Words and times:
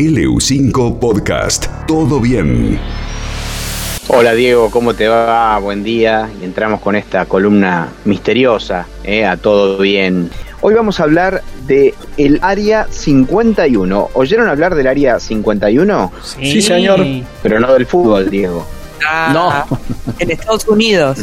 LU5 0.00 0.98
Podcast. 0.98 1.66
Todo 1.86 2.20
bien. 2.20 2.80
Hola 4.08 4.32
Diego, 4.32 4.70
¿cómo 4.70 4.94
te 4.94 5.08
va? 5.08 5.58
Buen 5.58 5.84
día. 5.84 6.30
Y 6.40 6.44
entramos 6.46 6.80
con 6.80 6.96
esta 6.96 7.26
columna 7.26 7.88
misteriosa, 8.06 8.86
¿eh? 9.04 9.26
a 9.26 9.36
todo 9.36 9.76
bien. 9.76 10.30
Hoy 10.62 10.72
vamos 10.72 11.00
a 11.00 11.02
hablar 11.02 11.42
de 11.66 11.94
el 12.16 12.38
Área 12.40 12.86
51. 12.88 14.08
¿Oyeron 14.14 14.48
hablar 14.48 14.74
del 14.74 14.86
Área 14.86 15.20
51? 15.20 16.12
Sí, 16.22 16.62
señor. 16.62 17.04
Pero 17.42 17.60
no 17.60 17.74
del 17.74 17.84
fútbol, 17.84 18.30
Diego. 18.30 18.66
Ah, 19.06 19.30
no. 19.34 19.78
En 20.18 20.30
Estados 20.30 20.66
Unidos. 20.66 21.18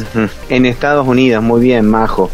En 0.50 0.68
Estados 0.68 1.08
Unidos, 1.08 1.42
muy 1.42 1.62
bien, 1.62 1.88
Majo. 1.88 2.30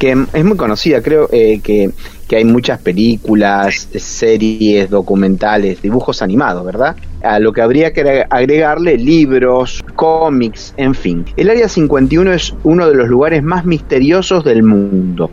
Que 0.00 0.16
es 0.32 0.44
muy 0.44 0.56
conocida, 0.56 1.00
creo 1.00 1.28
eh, 1.30 1.60
que, 1.62 1.92
que 2.28 2.36
hay 2.36 2.44
muchas 2.44 2.80
películas, 2.80 3.88
series, 3.94 4.90
documentales, 4.90 5.80
dibujos 5.80 6.22
animados, 6.22 6.64
¿verdad? 6.64 6.96
A 7.22 7.38
lo 7.38 7.52
que 7.52 7.62
habría 7.62 7.92
que 7.92 8.24
agregarle 8.28 8.98
libros, 8.98 9.84
cómics, 9.94 10.74
en 10.76 10.94
fin. 10.94 11.24
El 11.36 11.50
Área 11.50 11.68
51 11.68 12.32
es 12.32 12.54
uno 12.64 12.88
de 12.88 12.94
los 12.94 13.08
lugares 13.08 13.42
más 13.42 13.64
misteriosos 13.64 14.44
del 14.44 14.62
mundo 14.62 15.30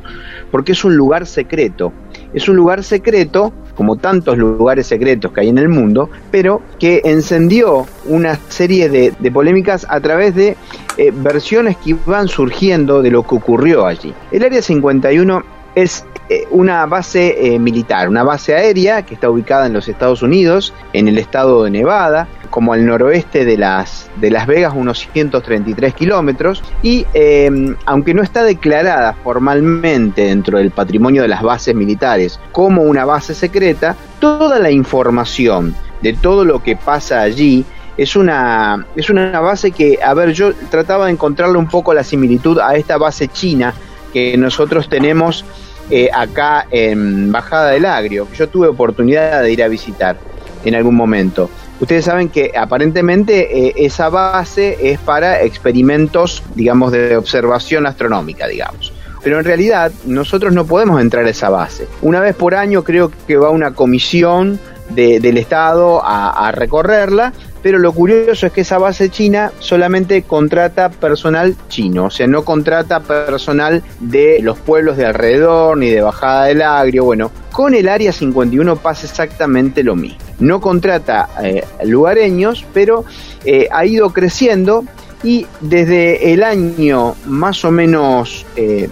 porque 0.53 0.73
es 0.73 0.85
un 0.85 0.95
lugar 0.95 1.25
secreto. 1.25 1.91
Es 2.31 2.47
un 2.47 2.55
lugar 2.55 2.83
secreto, 2.83 3.51
como 3.73 3.95
tantos 3.95 4.37
lugares 4.37 4.85
secretos 4.85 5.31
que 5.31 5.41
hay 5.41 5.49
en 5.49 5.57
el 5.57 5.67
mundo, 5.67 6.11
pero 6.29 6.61
que 6.77 7.01
encendió 7.05 7.87
una 8.05 8.35
serie 8.49 8.87
de, 8.87 9.31
polémicas 9.31 9.87
a 9.89 9.99
través 9.99 10.35
de 10.35 10.55
eh, 10.97 11.11
versiones 11.11 11.75
que 11.77 11.97
iban 12.05 12.27
surgiendo 12.27 13.01
de 13.01 13.09
lo 13.09 13.23
que 13.23 13.33
ocurrió 13.33 13.87
allí. 13.87 14.13
El 14.31 14.43
Área 14.43 14.61
51 14.61 15.43
es 15.75 16.05
eh, 16.29 16.47
una 16.51 16.85
base 16.85 17.53
eh, 17.53 17.59
militar, 17.59 18.07
una 18.07 18.23
base 18.23 18.55
aérea 18.55 19.03
que 19.03 19.13
está 19.13 19.29
ubicada 19.29 19.65
en 19.65 19.73
los 19.73 19.87
Estados 19.87 20.21
Unidos, 20.21 20.73
en 20.93 21.07
el 21.07 21.17
estado 21.17 21.63
de 21.63 21.71
Nevada, 21.71 22.27
como 22.49 22.73
al 22.73 22.85
noroeste 22.85 23.45
de 23.45 23.57
Las, 23.57 24.09
de 24.17 24.29
las 24.29 24.45
Vegas, 24.45 24.73
unos 24.75 25.09
133 25.11 25.93
kilómetros, 25.95 26.63
y 26.83 27.05
em, 27.13 27.75
aunque 27.85 28.13
no 28.13 28.21
está 28.21 28.43
declarada 28.43 29.13
formalmente 29.23 30.25
dentro 30.25 30.59
del 30.59 30.71
patrimonio 30.71 31.23
de 31.23 31.27
las 31.27 31.41
bases 31.41 31.73
militares 31.73 32.39
como 32.51 32.83
una 32.83 33.05
base 33.05 33.33
secreta, 33.33 33.95
toda 34.19 34.59
la 34.59 34.69
información 34.69 35.75
de 36.01 36.13
todo 36.13 36.45
lo 36.45 36.61
que 36.61 36.75
pasa 36.75 37.21
allí 37.21 37.65
es 37.97 38.15
una, 38.15 38.85
es 38.95 39.09
una 39.09 39.39
base 39.39 39.71
que, 39.71 39.99
a 40.03 40.13
ver, 40.13 40.33
yo 40.33 40.53
trataba 40.69 41.05
de 41.05 41.11
encontrarle 41.11 41.57
un 41.57 41.67
poco 41.67 41.93
la 41.93 42.03
similitud 42.03 42.59
a 42.59 42.75
esta 42.75 42.97
base 42.97 43.27
china 43.27 43.73
que 44.13 44.37
nosotros 44.37 44.87
tenemos 44.89 45.43
eh, 45.89 46.09
acá 46.13 46.67
en 46.71 47.31
Bajada 47.31 47.71
del 47.71 47.85
Agrio, 47.85 48.29
que 48.29 48.37
yo 48.37 48.49
tuve 48.49 48.67
oportunidad 48.67 49.41
de 49.41 49.51
ir 49.51 49.63
a 49.63 49.67
visitar 49.67 50.17
en 50.63 50.75
algún 50.75 50.95
momento. 50.95 51.49
Ustedes 51.79 52.05
saben 52.05 52.29
que 52.29 52.53
aparentemente 52.57 53.67
eh, 53.67 53.73
esa 53.77 54.09
base 54.09 54.77
es 54.81 54.99
para 54.99 55.41
experimentos, 55.41 56.43
digamos, 56.55 56.91
de 56.91 57.17
observación 57.17 57.85
astronómica, 57.85 58.47
digamos. 58.47 58.93
Pero 59.23 59.39
en 59.39 59.45
realidad 59.45 59.91
nosotros 60.05 60.53
no 60.53 60.65
podemos 60.65 61.01
entrar 61.01 61.25
a 61.25 61.29
esa 61.29 61.49
base. 61.49 61.87
Una 62.01 62.19
vez 62.19 62.35
por 62.35 62.55
año 62.55 62.83
creo 62.83 63.11
que 63.27 63.37
va 63.37 63.49
una 63.49 63.73
comisión 63.73 64.59
del 64.89 65.37
Estado 65.37 66.01
a, 66.03 66.51
recorrerla, 66.51 67.33
pero 67.63 67.79
lo 67.79 67.93
curioso 67.93 68.45
es 68.45 68.51
que 68.51 68.61
esa 68.61 68.77
base 68.77 69.09
china 69.09 69.51
solamente 69.59 70.21
contrata 70.23 70.89
personal 70.89 71.55
chino, 71.69 72.05
o 72.05 72.09
sea, 72.11 72.27
no 72.27 72.43
contrata 72.43 72.99
personal 72.99 73.81
de 73.99 74.39
los 74.41 74.59
pueblos 74.59 74.97
de 74.97 75.05
alrededor 75.05 75.77
ni 75.77 75.89
de 75.89 76.01
Bajada 76.01 76.45
del 76.45 76.61
Agrio. 76.61 77.05
Bueno, 77.05 77.31
con 77.51 77.73
el 77.73 77.87
Área 77.87 78.11
51 78.11 78.75
pasa 78.75 79.07
exactamente 79.07 79.81
lo 79.81 79.95
mismo. 79.95 80.19
No 80.39 80.59
contrata 80.59 81.29
eh, 81.41 81.63
lugareños, 81.85 82.65
pero 82.73 83.05
eh, 83.45 83.69
ha 83.71 83.85
ido 83.85 84.11
creciendo 84.11 84.83
y 85.23 85.45
desde 85.61 86.33
el 86.33 86.43
año 86.43 87.15
más 87.25 87.63
o 87.65 87.71
menos 87.71 88.45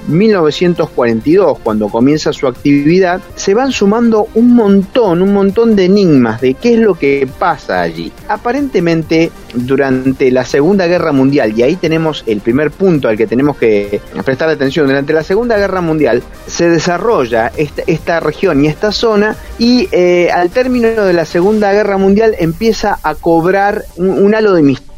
1942, 0.08 1.58
eh, 1.58 1.62
cuando 1.64 1.90
comienza 1.90 2.32
su 2.34 2.48
actividad, 2.48 3.22
se 3.36 3.54
van 3.54 3.72
sumando 3.72 4.28
un 4.36 4.56
montón, 4.56 5.22
un 5.22 5.34
montón 5.34 5.76
de 5.76 5.86
enigmas 5.86 6.42
de 6.42 6.54
qué 6.54 6.76
es 6.76 6.80
lo 6.80 6.96
que 6.96 7.28
pasa 7.38 7.82
allí. 7.82 8.12
Aparentemente, 8.28 9.32
durante 9.54 10.32
la 10.32 10.46
Segunda 10.46 10.88
Guerra 10.88 11.12
Mundial, 11.12 11.54
y 11.58 11.64
ahí 11.64 11.76
tenemos 11.76 12.24
el 12.28 12.40
primer 12.40 12.72
punto 12.72 13.08
al 13.08 13.18
que 13.18 13.28
tenemos 13.28 13.58
que 13.58 14.02
prestar 14.26 14.50
atención, 14.50 14.88
durante 14.88 15.14
la 15.14 15.24
Segunda 15.24 15.58
Guerra 15.58 15.82
Mundial 15.82 16.24
se 16.48 16.70
desarrolla 16.70 17.52
esta, 17.58 18.20
región 18.20 18.64
y 18.64 18.68
esta 18.68 18.92
zona 18.92 19.36
y 19.58 19.88
eh, 19.92 20.30
al 20.32 20.50
término 20.50 21.04
de 21.04 21.14
la 21.14 21.26
Segunda 21.26 21.72
Guerra 21.72 21.98
Mundial 21.98 22.36
empieza 22.40 23.00
a 23.04 23.16
cobrar 23.16 23.86
un 23.98 24.34
halo 24.36 24.54
de 24.54 24.64
misterio 24.64 24.91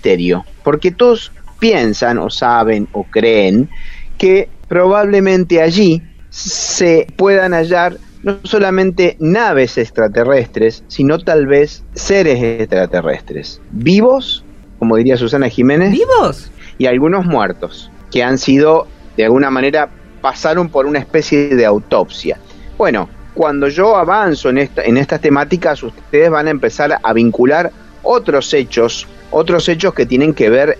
porque 0.64 0.91
todos 0.91 1.31
piensan 1.59 2.18
o 2.18 2.30
saben 2.30 2.88
o 2.91 3.03
creen 3.03 3.69
que 4.18 4.50
probablemente 4.68 5.62
allí 5.62 6.02
se 6.30 7.08
puedan 7.16 7.53
hallar 7.53 7.97
no 8.24 8.40
solamente 8.44 9.18
naves 9.19 9.78
extraterrestres, 9.78 10.84
sino 10.88 11.19
tal 11.19 11.46
vez 11.46 11.84
seres 11.94 12.41
extraterrestres, 12.41 13.62
vivos, 13.72 14.44
como 14.80 14.96
diría 14.96 15.18
Susana 15.18 15.50
Jiménez, 15.50 15.91
vivos 15.91 16.52
y 16.78 16.85
algunos 16.85 17.25
muertos, 17.25 17.91
que 18.12 18.24
han 18.24 18.38
sido, 18.38 18.88
de 19.18 19.25
alguna 19.25 19.50
manera, 19.50 19.90
pasaron 20.22 20.70
por 20.70 20.85
una 20.85 21.00
especie 21.00 21.50
de 21.50 21.66
autopsia. 21.66 22.40
Bueno, 22.78 23.09
cuando 23.34 23.68
yo 23.68 23.96
avanzo 23.97 24.50
en, 24.50 24.59
esta, 24.59 24.84
en 24.84 24.97
estas 24.97 25.20
temáticas, 25.20 25.84
ustedes 25.84 26.30
van 26.30 26.47
a 26.47 26.52
empezar 26.52 26.97
a 27.02 27.14
vincular 27.14 27.72
otros 28.03 28.53
hechos 28.53 29.08
otros 29.33 29.67
hechos 29.69 29.94
que 29.94 30.05
tienen 30.05 30.33
que 30.33 30.49
ver 30.49 30.77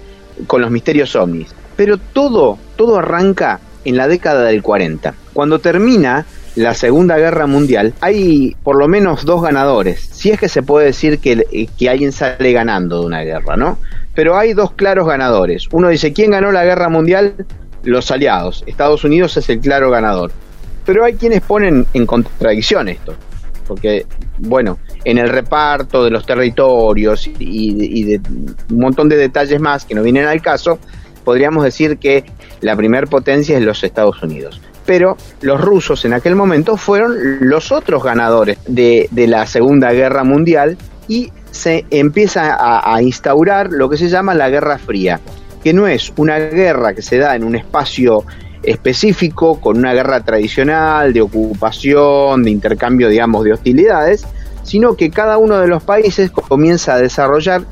con 0.48 0.62
los 0.62 0.72
misterios 0.72 1.16
ovnis. 1.16 1.54
Pero 1.76 1.98
todo, 1.98 2.58
todo 2.76 3.00
arranca 3.00 3.60
en 3.86 3.98
la 3.98 4.08
década 4.08 4.46
del 4.46 4.62
40. 4.62 5.14
Cuando 5.34 5.60
termina 5.60 6.26
la 6.56 6.74
Segunda 6.74 7.18
Guerra 7.18 7.48
Mundial, 7.48 7.94
hay 8.00 8.56
por 8.64 8.78
lo 8.78 8.88
menos 8.88 9.26
dos 9.26 9.42
ganadores. 9.42 10.02
Si 10.12 10.30
es 10.30 10.40
que 10.40 10.50
se 10.50 10.62
puede 10.62 10.88
decir 10.88 11.20
que, 11.20 11.68
que 11.78 11.90
alguien 11.90 12.12
sale 12.12 12.52
ganando 12.52 13.02
de 13.02 13.06
una 13.08 13.22
guerra, 13.22 13.58
¿no? 13.58 13.78
Pero 14.14 14.38
hay 14.38 14.54
dos 14.54 14.74
claros 14.74 15.08
ganadores. 15.08 15.68
Uno 15.72 15.90
dice, 15.90 16.14
¿quién 16.14 16.32
ganó 16.32 16.52
la 16.52 16.64
Guerra 16.64 16.90
Mundial? 16.90 17.34
Los 17.84 18.12
aliados. 18.12 18.64
Estados 18.68 19.04
Unidos 19.04 19.36
es 19.38 19.50
el 19.50 19.60
claro 19.60 19.90
ganador. 19.90 20.32
Pero 20.86 21.04
hay 21.04 21.14
quienes 21.14 21.42
ponen 21.42 21.88
en 21.94 22.06
contradicción 22.06 22.90
esto. 22.90 23.16
Porque, 23.68 24.06
bueno, 24.40 24.80
en 25.06 25.18
el 25.18 25.30
reparto 25.30 26.04
de 26.04 26.12
los 26.12 26.26
territorios 26.26 27.30
y, 27.40 28.04
de 28.04 28.22
un 28.70 28.80
montón 28.80 29.10
de 29.10 29.18
detalles 29.18 29.60
más 29.60 29.86
que 29.86 29.96
no 29.96 30.04
vienen 30.04 30.26
al 30.26 30.42
caso, 30.42 30.80
podríamos 31.24 31.64
decir 31.64 31.98
que 31.98 32.26
la 32.62 32.76
primer 32.76 33.08
potencia 33.08 33.58
es 33.58 33.64
los 33.64 33.84
Estados 33.84 34.22
Unidos. 34.24 34.62
Pero 34.86 35.16
los 35.42 35.62
rusos 35.62 36.04
en 36.04 36.14
aquel 36.14 36.36
momento 36.36 36.76
fueron 36.76 37.48
los 37.48 37.72
otros 37.72 38.04
ganadores 38.04 38.58
de, 38.68 39.08
la 39.14 39.46
Segunda 39.46 39.92
Guerra 39.94 40.24
Mundial 40.24 40.78
y 41.08 41.32
se 41.52 41.86
empieza 41.90 42.58
a 42.60 43.02
instaurar 43.02 43.70
lo 43.72 43.90
que 43.90 43.98
se 43.98 44.10
llama 44.10 44.34
la 44.34 44.50
Guerra 44.50 44.78
Fría, 44.78 45.22
que 45.64 45.74
no 45.74 45.88
es 45.88 46.12
una 46.18 46.38
guerra 46.38 46.94
que 46.94 47.02
se 47.02 47.18
da 47.18 47.36
en 47.36 47.44
un 47.44 47.56
espacio 47.56 48.26
específico, 48.64 49.60
con 49.60 49.78
una 49.78 49.94
guerra 49.94 50.22
tradicional 50.22 51.14
de 51.14 51.22
ocupación, 51.22 52.44
de 52.44 52.52
intercambio, 52.52 53.10
digamos, 53.10 53.44
de 53.44 53.54
hostilidades, 53.54 54.26
sino 54.64 54.96
que 54.96 55.12
cada 55.12 55.38
uno 55.38 55.60
de 55.60 55.68
los 55.68 55.84
países 55.84 56.32
comienza 56.32 56.96
a 56.96 57.00
desarrollar 57.00 57.64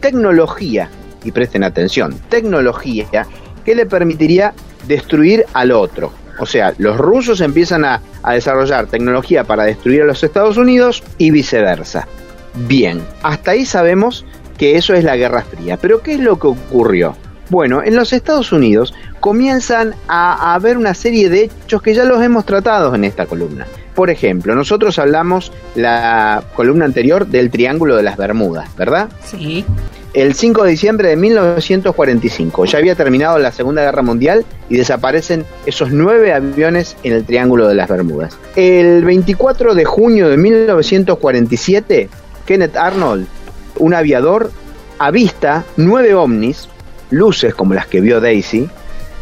tecnología, 0.00 0.90
y 1.24 1.32
presten 1.32 1.64
atención, 1.64 2.14
tecnología 2.28 3.26
que 3.64 3.74
le 3.74 3.86
permitiría 3.86 4.54
destruir 4.86 5.44
al 5.52 5.72
otro. 5.72 6.12
O 6.38 6.46
sea, 6.46 6.72
los 6.78 6.96
rusos 6.96 7.40
empiezan 7.42 7.84
a, 7.84 8.00
desarrollar 8.32 8.86
tecnología 8.86 9.44
para 9.44 9.64
destruir 9.64 10.02
a 10.02 10.06
los 10.06 10.22
Estados 10.24 10.56
Unidos 10.56 11.02
y 11.18 11.30
viceversa. 11.30 12.08
Bien, 12.66 13.02
hasta 13.22 13.52
ahí 13.52 13.66
sabemos 13.66 14.24
que 14.56 14.76
eso 14.76 14.94
es 14.94 15.04
la 15.04 15.16
Guerra 15.16 15.42
Fría. 15.42 15.76
Pero 15.76 16.02
¿qué 16.02 16.14
es 16.14 16.20
lo 16.20 16.38
que 16.38 16.48
ocurrió? 16.48 17.14
Bueno, 17.50 17.82
en 17.82 17.96
los 17.96 18.12
Estados 18.12 18.52
Unidos 18.52 18.94
comienzan 19.18 19.96
a, 20.06 20.54
haber 20.54 20.78
una 20.78 20.94
serie 20.94 21.28
de 21.28 21.50
hechos 21.64 21.82
que 21.82 21.94
ya 21.94 22.04
los 22.04 22.22
hemos 22.22 22.46
tratado 22.46 22.94
en 22.94 23.04
esta 23.04 23.26
columna. 23.26 23.66
Por 23.94 24.08
ejemplo, 24.08 24.54
nosotros 24.54 25.00
hablamos 25.00 25.52
la 25.74 26.44
columna 26.54 26.84
anterior 26.84 27.26
del 27.26 27.50
Triángulo 27.50 27.96
de 27.96 28.04
las 28.04 28.16
Bermudas, 28.16 28.74
¿verdad? 28.76 29.08
Sí. 29.24 29.64
El 30.14 30.34
5 30.34 30.62
de 30.62 30.70
diciembre 30.70 31.08
de 31.08 31.16
1945 31.16 32.64
ya 32.66 32.78
había 32.78 32.94
terminado 32.94 33.38
la 33.38 33.50
Segunda 33.50 33.82
Guerra 33.82 34.02
Mundial 34.02 34.44
y 34.68 34.76
desaparecen 34.76 35.44
esos 35.66 35.90
nueve 35.90 36.32
aviones 36.32 36.96
en 37.02 37.14
el 37.14 37.24
Triángulo 37.24 37.66
de 37.66 37.74
las 37.74 37.88
Bermudas. 37.88 38.38
El 38.54 39.04
24 39.04 39.74
de 39.74 39.84
junio 39.84 40.28
de 40.28 40.36
1947, 40.36 42.08
Kenneth 42.46 42.76
Arnold, 42.76 43.26
un 43.78 43.94
aviador, 43.94 44.50
avista 44.98 45.64
nueve 45.76 46.14
ovnis, 46.14 46.68
luces 47.10 47.54
como 47.54 47.74
las 47.74 47.86
que 47.86 48.00
vio 48.00 48.20
Daisy, 48.20 48.68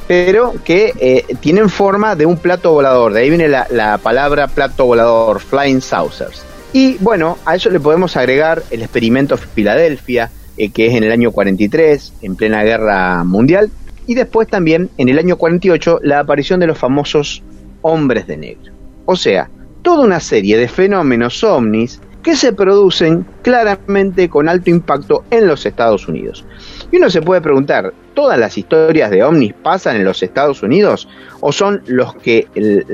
pero 0.06 0.55
que 0.64 0.94
eh, 0.99 1.37
tienen 1.40 1.69
forma 1.69 2.17
de 2.17 2.26
un 2.26 2.38
plato 2.38 2.73
volador. 2.73 3.12
De 3.12 3.20
ahí 3.20 3.29
viene 3.29 3.49
la, 3.49 3.99
palabra 4.02 4.49
plato 4.49 4.87
volador, 4.87 5.40
flying 5.40 5.81
saucers. 5.81 6.44
Y 6.73 6.96
bueno, 6.99 7.38
a 7.44 7.56
eso 7.56 7.70
le 7.70 7.81
podemos 7.81 8.17
agregar 8.17 8.62
el 8.70 8.82
experimento 8.82 9.37
Filadelfia, 9.37 10.31
eh, 10.56 10.70
que 10.70 10.87
es 10.87 10.94
en 10.94 11.05
el 11.05 11.12
año 11.12 11.31
43, 11.31 12.14
en 12.23 12.37
plena 12.37 12.62
guerra 12.62 13.25
mundial, 13.25 13.70
y 14.06 14.14
después 14.14 14.49
también 14.49 14.88
en 14.96 15.11
el 15.11 15.19
año 15.19 15.37
48 15.37 16.00
la 16.02 16.20
aparición 16.20 16.61
de 16.61 16.67
los 16.67 16.79
famosos 16.79 17.43
hombres 17.82 18.26
de 18.26 18.37
negro. 18.38 18.73
O 19.05 19.17
sea, 19.17 19.50
toda 19.82 20.05
una 20.05 20.20
serie 20.20 20.56
de 20.56 20.69
fenómenos 20.69 21.44
ovnis 21.44 22.00
que 22.28 22.36
se 22.36 22.52
producen 22.52 23.25
claramente 23.40 24.28
con 24.28 24.50
alto 24.50 24.69
impacto 24.69 25.25
en 25.30 25.46
los 25.46 25.64
Estados 25.64 26.08
Unidos. 26.08 26.44
Y 26.92 26.98
uno 26.98 27.08
se 27.08 27.22
puede 27.22 27.40
preguntar, 27.40 27.94
¿todas 28.12 28.38
las 28.38 28.58
historias 28.58 29.10
de 29.10 29.22
ovnis 29.25 29.54
pasan 29.54 29.96
en 29.96 30.04
los 30.04 30.22
Estados 30.22 30.62
Unidos 30.62 31.08
o 31.40 31.52
son 31.52 31.82
los 31.86 32.14
que 32.16 32.46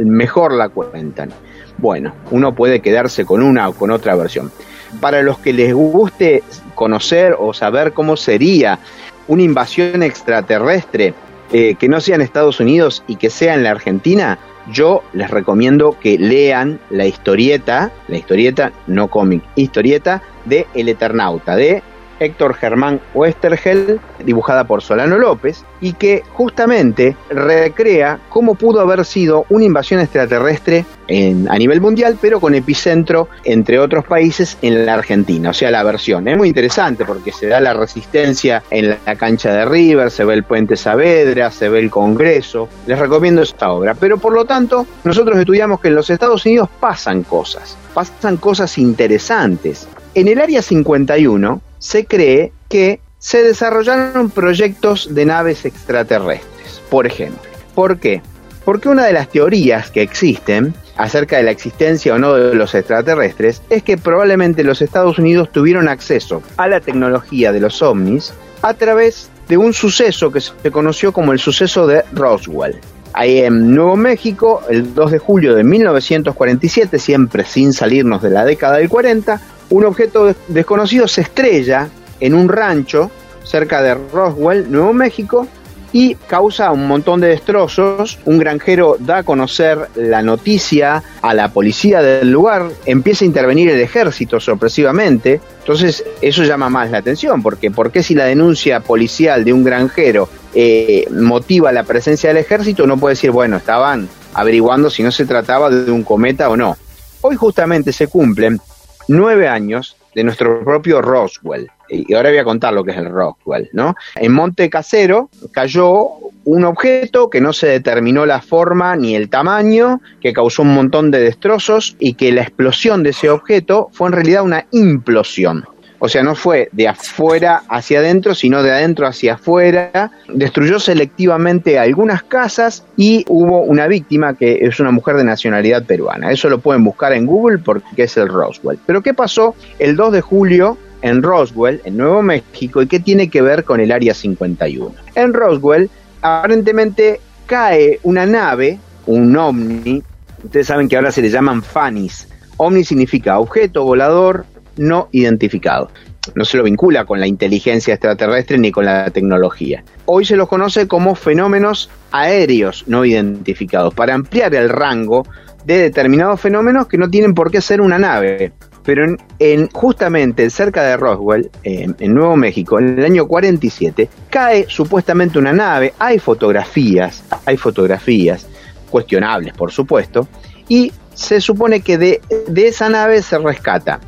mejor 0.05 0.53
la 0.53 0.69
cuentan? 0.69 1.31
Bueno, 1.79 2.15
uno 2.31 2.55
puede 2.55 2.79
quedarse 2.79 3.25
con 3.25 3.43
una 3.43 3.69
o 3.69 3.73
con 3.73 3.91
otra 3.91 4.15
versión. 4.15 4.53
Para 5.01 5.21
los 5.21 5.39
que 5.39 5.53
les 5.53 5.75
guste 5.75 6.45
conocer 6.77 7.35
o 7.37 7.53
saber 7.53 7.93
cómo 7.93 8.17
sería 8.17 8.79
una 9.27 9.43
invasión 9.43 10.05
extraterrestre 10.05 11.13
eh, 11.53 11.75
que 11.75 11.89
no 11.89 12.01
sea 12.01 12.15
en 12.15 12.21
Estados 12.21 12.61
Unidos 12.61 13.03
y 13.09 13.17
que 13.17 13.31
sea 13.31 13.55
en 13.55 13.65
la 13.65 13.73
Argentina, 13.73 14.39
yo 14.73 15.03
les 15.13 15.31
recomiendo 15.31 15.97
que 16.01 16.19
lean 16.19 16.81
la 16.91 17.07
historieta, 17.07 17.93
la 18.09 18.17
historieta 18.17 18.73
no 18.87 19.09
cómic, 19.09 19.43
historieta 19.57 20.23
de 20.45 20.67
El 20.75 20.89
Eternauta, 20.89 21.57
de 21.57 21.83
Héctor 22.25 22.55
Germán 22.55 23.01
Westergel, 23.15 24.01
dibujada 24.25 24.65
por 24.65 24.83
Solano 24.83 25.19
López, 25.19 25.65
y 25.81 25.93
que 25.93 26.23
justamente 26.33 27.17
recrea 27.29 28.19
cómo 28.29 28.55
pudo 28.55 28.81
haber 28.81 29.05
sido 29.05 29.45
una 29.51 29.65
invasión 29.65 30.01
extraterrestre 30.01 30.85
a 31.07 31.59
nivel 31.59 31.81
mundial, 31.81 32.17
pero 32.21 32.41
con 32.41 32.55
epicentro, 32.55 33.29
entre 33.45 33.79
otros 33.79 34.07
países, 34.07 34.57
en 34.63 34.87
la 34.87 34.95
Argentina. 34.95 35.51
O 35.51 35.53
sea, 35.53 35.71
la 35.71 35.83
versión. 35.83 36.27
Es 36.29 36.37
muy 36.37 36.49
interesante 36.49 37.05
porque 37.05 37.31
se 37.33 37.47
da 37.47 37.61
la 37.61 37.75
resistencia 37.75 38.63
en 38.71 38.97
la 39.05 39.17
cancha 39.17 39.53
de 39.53 39.67
River, 39.67 40.11
se 40.11 40.25
ve 40.25 40.35
el 40.35 40.45
puente 40.45 40.77
Saavedra, 40.77 41.51
se 41.51 41.69
ve 41.69 41.81
el 41.81 41.91
Congreso. 41.91 42.69
Les 42.87 42.99
recomiendo 42.99 43.43
esta 43.43 43.71
obra. 43.71 43.95
Pero 43.95 44.19
por 44.19 44.33
lo 44.33 44.45
tanto, 44.45 44.87
nosotros 45.05 45.39
estudiamos 45.39 45.81
que 45.81 45.89
en 45.89 45.97
los 45.97 46.09
Estados 46.09 46.45
Unidos 46.47 46.69
pasan 46.81 47.23
cosas, 47.23 47.77
pasan 47.93 48.39
cosas 48.39 48.79
interesantes. 48.79 49.87
En 50.15 50.29
el 50.29 50.41
área 50.41 50.63
51, 50.63 51.61
se 51.85 52.07
cree 52.07 52.51
que 52.71 53.01
se 53.19 53.43
desarrollaron 53.43 54.31
proyectos 54.31 55.15
de 55.15 55.27
naves 55.27 55.67
extraterrestres, 55.67 56.81
por 56.89 57.07
ejemplo. 57.07 57.43
¿Por 57.75 57.99
qué? 57.99 58.23
Porque 58.65 58.89
una 58.89 59.05
de 59.05 59.13
las 59.13 59.29
teorías 59.29 59.91
que 59.91 60.01
existen 60.01 60.73
acerca 60.97 61.37
de 61.37 61.43
la 61.43 61.51
existencia 61.51 62.15
o 62.15 62.19
no 62.19 62.33
de 62.33 62.55
los 62.55 62.75
extraterrestres 62.75 63.61
es 63.69 63.83
que 63.83 63.99
probablemente 63.99 64.65
los 64.65 64.81
Estados 64.81 65.19
Unidos 65.19 65.53
tuvieron 65.53 65.91
acceso 65.91 66.43
a 66.57 66.69
la 66.69 66.81
tecnología 66.81 67.53
de 67.53 67.61
los 67.61 67.83
ovnis 67.83 68.33
a 68.63 68.73
través 68.73 69.29
de 69.47 69.59
un 69.59 69.75
suceso 69.75 70.33
que 70.33 70.41
se 70.41 70.71
conoció 70.71 71.13
como 71.13 71.33
el 71.33 71.39
suceso 71.39 71.87
de 71.87 72.03
Roswell. 72.15 72.81
Ahí 73.13 73.41
en 73.41 73.75
Nuevo 73.75 73.95
México, 73.95 74.63
el 74.71 74.95
2 74.95 75.11
de 75.13 75.19
julio 75.19 75.55
de 75.55 75.65
1947, 75.65 76.99
siempre 76.99 77.45
sin 77.45 77.75
salirnos 77.75 78.23
de 78.23 78.31
la 78.31 78.47
década 78.47 78.79
del 78.79 78.89
40, 78.89 79.39
un 79.75 79.85
objeto 79.85 80.33
desconocido 80.47 81.09
se 81.09 81.23
estrella 81.23 81.89
en 82.21 82.35
un 82.35 82.49
rancho 82.49 83.11
cerca 83.43 83.83
de 83.83 83.95
Roswell, 83.95 84.71
Nuevo 84.71 84.93
México, 84.93 85.49
y 85.93 86.15
causa 86.15 86.71
un 86.71 86.87
montón 86.87 87.21
de 87.21 87.29
destrozos. 87.29 88.21
Un 88.25 88.39
granjero 88.39 88.97
da 89.01 89.19
a 89.19 89.23
conocer 89.25 89.89
la 89.97 90.23
noticia 90.23 91.03
a 91.21 91.35
la 91.35 91.49
policía 91.49 92.03
del 92.03 92.31
lugar, 92.31 92.69
empieza 92.87 93.25
a 93.25 93.27
intervenir 93.27 93.69
el 93.69 93.81
ejército 93.81 94.39
sorpresivamente. 94.39 95.41
Entonces 95.59 96.05
eso 96.21 96.45
llama 96.45 96.69
más 96.69 96.93
la 96.93 96.99
atención, 96.99 97.43
porque 97.43 97.73
¿por 97.73 97.91
qué 97.91 98.05
si 98.05 98.15
la 98.15 98.27
denuncia 98.27 98.79
policial 98.79 99.45
de 99.45 99.53
un 99.53 99.65
granjero 99.65 100.29
eh, 100.55 101.05
motiva 101.11 101.73
la 101.73 101.83
presencia 101.83 102.29
del 102.29 102.39
ejército? 102.39 102.85
Uno 102.85 102.97
puede 102.97 103.15
decir, 103.15 103.33
bueno, 103.33 103.57
estaban 103.57 104.09
averiguando 104.35 104.89
si 104.89 105.03
no 105.03 105.11
se 105.11 105.27
trataba 105.27 105.69
de 105.69 105.91
un 105.91 106.05
cometa 106.05 106.49
o 106.49 106.57
no. 106.57 106.77
Hoy 107.23 107.35
justamente 107.35 107.93
se 107.93 108.07
cumplen 108.07 108.61
nueve 109.09 109.49
años 109.49 109.97
de 110.15 110.25
nuestro 110.25 110.65
propio 110.65 111.03
Roswell. 111.03 111.69
Y 111.89 112.15
ahora 112.15 112.31
voy 112.31 112.39
a 112.39 112.45
contar 112.45 112.73
lo 112.73 112.85
que 112.85 112.93
es 112.93 112.97
el 112.97 113.11
Roswell, 113.11 113.69
¿no? 113.73 113.95
En 114.17 114.33
Monte 114.33 114.71
Casero 114.71 115.29
cayó 115.53 116.09
un 116.45 116.65
objeto 116.65 117.31
que 117.31 117.41
no 117.41 117.53
se 117.53 117.67
determinó 117.67 118.27
la 118.27 118.41
forma 118.41 118.97
ni 118.97 119.15
el 119.15 119.29
tamaño, 119.29 120.01
que 120.21 120.33
causó 120.33 120.63
un 120.63 120.75
montón 120.75 121.11
de 121.11 121.21
destrozos 121.21 121.97
y 121.99 122.15
que 122.15 122.33
la 122.33 122.43
explosión 122.43 123.03
de 123.03 123.11
ese 123.11 123.31
objeto 123.31 123.91
fue 123.93 124.09
en 124.09 124.13
realidad 124.15 124.43
una 124.43 124.67
implosión. 124.71 125.65
O 126.05 126.09
sea, 126.11 126.23
no 126.23 126.35
fue 126.35 126.69
de 126.73 126.87
afuera 126.87 127.63
hacia 127.67 128.01
adentro, 128.01 128.35
sino 128.35 128.63
de 128.63 128.71
adentro 128.71 129.07
hacia 129.07 129.35
afuera. 129.35 130.11
Destruyó 130.29 130.79
selectivamente 130.79 131.79
algunas 131.79 132.23
casas 132.23 132.85
y 132.95 133.25
hubo 133.27 133.63
una 133.63 133.87
víctima 133.87 134.35
que 134.35 134.67
es 134.67 134.79
una 134.81 134.91
mujer 134.91 135.17
de 135.17 135.25
nacionalidad 135.25 135.85
peruana. 135.85 136.31
Eso 136.31 136.51
lo 136.51 136.59
pueden 136.59 136.85
buscar 136.85 137.15
en 137.15 137.25
Google 137.25 137.57
porque 137.57 138.03
es 138.03 138.19
el 138.19 138.29
Roswell. 138.29 138.79
Pero 138.85 139.01
¿qué 139.01 139.15
pasó 139.15 139.55
el 139.79 139.97
2 139.97 140.13
de 140.13 140.21
julio 140.21 140.77
en 141.01 141.23
Roswell, 141.23 141.81
en 141.87 141.97
Nuevo 141.97 142.21
México, 142.21 142.83
y 142.83 142.87
qué 142.87 143.01
tiene 143.01 143.31
que 143.31 143.41
ver 143.41 143.65
con 143.65 143.81
el 143.81 143.91
Área 143.91 144.13
51? 144.13 144.95
En 145.15 145.33
Roswell, 145.33 145.89
aparentemente 146.21 147.19
cae 147.47 147.99
una 148.03 148.27
nave, 148.27 148.79
un 149.07 149.35
ovni. 149.35 150.03
Ustedes 150.45 150.67
saben 150.67 150.87
que 150.87 150.97
ahora 150.97 151.11
se 151.11 151.23
le 151.23 151.31
llaman 151.31 151.63
FANIS. 151.63 152.29
OVNI 152.59 152.85
significa 152.85 153.39
objeto 153.39 153.85
volador 153.85 154.45
no 154.77 155.09
identificado. 155.13 155.91
No 156.35 156.45
se 156.45 156.57
lo 156.57 156.63
vincula 156.63 157.05
con 157.05 157.21
la 157.21 157.27
inteligencia 157.27 157.95
extraterrestre 157.95 158.57
ni 158.59 158.73
con 158.73 158.87
la 158.87 159.11
tecnología. 159.11 159.85
Hoy 160.07 160.25
se 160.25 160.37
los 160.37 160.49
conoce 160.49 160.89
como 160.89 161.15
fenómenos 161.15 161.91
aéreos 162.13 162.85
no 162.87 163.05
identificados, 163.05 163.93
para 163.95 164.15
ampliar 164.15 164.55
el 164.55 164.71
rango 164.71 165.27
de 165.65 165.79
determinados 165.79 166.41
fenómenos 166.41 166.87
que 166.87 166.99
no 166.99 167.11
tienen 167.11 167.35
por 167.35 167.51
qué 167.51 167.61
ser 167.61 167.81
una 167.81 167.99
nave. 167.99 168.53
Pero 168.85 169.17
en, 169.39 169.69
justamente 169.71 170.51
cerca 170.51 170.83
de 170.83 170.97
Roswell, 170.97 171.51
en, 171.63 171.97
en 171.99 172.15
Nuevo 172.15 172.37
México, 172.37 172.79
en 172.79 172.99
el 172.99 173.05
año 173.05 173.27
47, 173.27 174.09
cae 174.29 174.67
supuestamente 174.69 175.39
una 175.39 175.55
nave, 175.55 175.95
hay 175.99 176.19
fotografías, 176.19 177.25
hay 177.47 177.57
fotografías, 177.57 178.47
cuestionables 178.91 179.55
por 179.55 179.73
supuesto, 179.73 180.29
y 180.69 180.93
se 181.15 181.41
supone 181.41 181.81
que 181.81 181.97
de, 181.97 182.21
de 182.47 182.69
esa 182.69 182.89
nave 182.89 183.23
se 183.23 183.39
rescata 183.39 184.01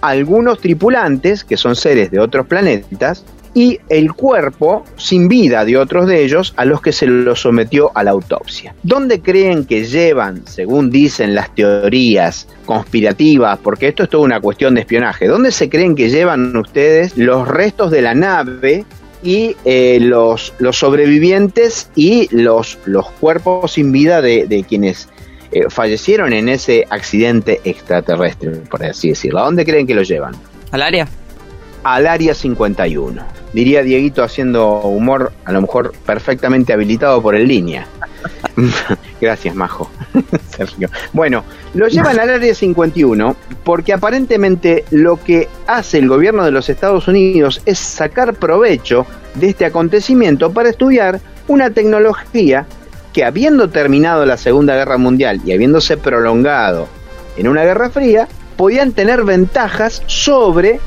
algunos 0.00 0.60
tripulantes, 0.60 1.44
que 1.44 1.56
son 1.56 1.76
seres 1.76 2.10
de 2.10 2.20
otros 2.20 2.46
planetas, 2.46 3.24
y 3.54 3.80
el 3.88 4.12
cuerpo 4.12 4.84
sin 4.96 5.26
vida 5.26 5.64
de 5.64 5.76
otros 5.76 6.06
de 6.06 6.22
ellos 6.22 6.54
a 6.56 6.64
los 6.64 6.80
que 6.80 6.92
se 6.92 7.06
los 7.06 7.40
sometió 7.40 7.90
a 7.94 8.04
la 8.04 8.12
autopsia. 8.12 8.74
¿Dónde 8.82 9.20
creen 9.20 9.64
que 9.64 9.84
llevan, 9.84 10.46
según 10.46 10.90
dicen 10.90 11.34
las 11.34 11.54
teorías 11.54 12.46
conspirativas, 12.66 13.58
porque 13.58 13.88
esto 13.88 14.04
es 14.04 14.10
toda 14.10 14.24
una 14.24 14.40
cuestión 14.40 14.74
de 14.74 14.82
espionaje, 14.82 15.26
¿dónde 15.26 15.50
se 15.50 15.68
creen 15.68 15.96
que 15.96 16.10
llevan 16.10 16.56
ustedes 16.56 17.16
los 17.16 17.48
restos 17.48 17.90
de 17.90 18.02
la 18.02 18.14
nave 18.14 18.84
y 19.22 19.56
eh, 19.64 19.98
los, 20.00 20.54
los 20.58 20.78
sobrevivientes 20.78 21.90
y 21.96 22.28
los, 22.30 22.78
los 22.84 23.10
cuerpos 23.12 23.72
sin 23.72 23.90
vida 23.90 24.22
de, 24.22 24.46
de 24.46 24.62
quienes 24.62 25.08
eh, 25.50 25.64
fallecieron 25.68 26.32
en 26.32 26.48
ese 26.48 26.86
accidente 26.90 27.60
extraterrestre, 27.64 28.50
por 28.70 28.84
así 28.84 29.10
decirlo. 29.10 29.40
¿A 29.40 29.44
dónde 29.44 29.64
creen 29.64 29.86
que 29.86 29.94
lo 29.94 30.02
llevan? 30.02 30.34
¿Al 30.70 30.82
área? 30.82 31.08
Al 31.84 32.06
área 32.06 32.34
51. 32.34 33.22
Diría 33.52 33.82
Dieguito 33.82 34.22
haciendo 34.22 34.80
humor, 34.80 35.32
a 35.44 35.52
lo 35.52 35.62
mejor 35.62 35.92
perfectamente 36.04 36.72
habilitado 36.72 37.22
por 37.22 37.34
el 37.34 37.48
línea. 37.48 37.86
Gracias, 39.20 39.54
Majo. 39.54 39.90
Sergio. 40.56 40.90
Bueno, 41.12 41.44
lo 41.74 41.88
llevan 41.88 42.18
al 42.18 42.30
área 42.30 42.54
51 42.54 43.36
porque 43.64 43.92
aparentemente 43.92 44.84
lo 44.90 45.22
que 45.22 45.48
hace 45.66 45.98
el 45.98 46.08
gobierno 46.08 46.44
de 46.44 46.50
los 46.50 46.68
Estados 46.68 47.08
Unidos 47.08 47.62
es 47.64 47.78
sacar 47.78 48.34
provecho 48.34 49.06
de 49.34 49.48
este 49.48 49.64
acontecimiento 49.64 50.52
para 50.52 50.68
estudiar 50.68 51.20
una 51.46 51.70
tecnología 51.70 52.66
que 53.12 53.24
habiendo 53.24 53.68
terminado 53.70 54.24
la 54.26 54.36
Segunda 54.36 54.74
Guerra 54.74 54.98
Mundial 54.98 55.40
y 55.44 55.52
habiéndose 55.52 55.96
prolongado 55.96 56.88
en 57.36 57.48
una 57.48 57.64
Guerra 57.64 57.90
Fría, 57.90 58.28
podían 58.56 58.92
tener 58.92 59.24
ventajas 59.24 60.02
sobre 60.06 60.80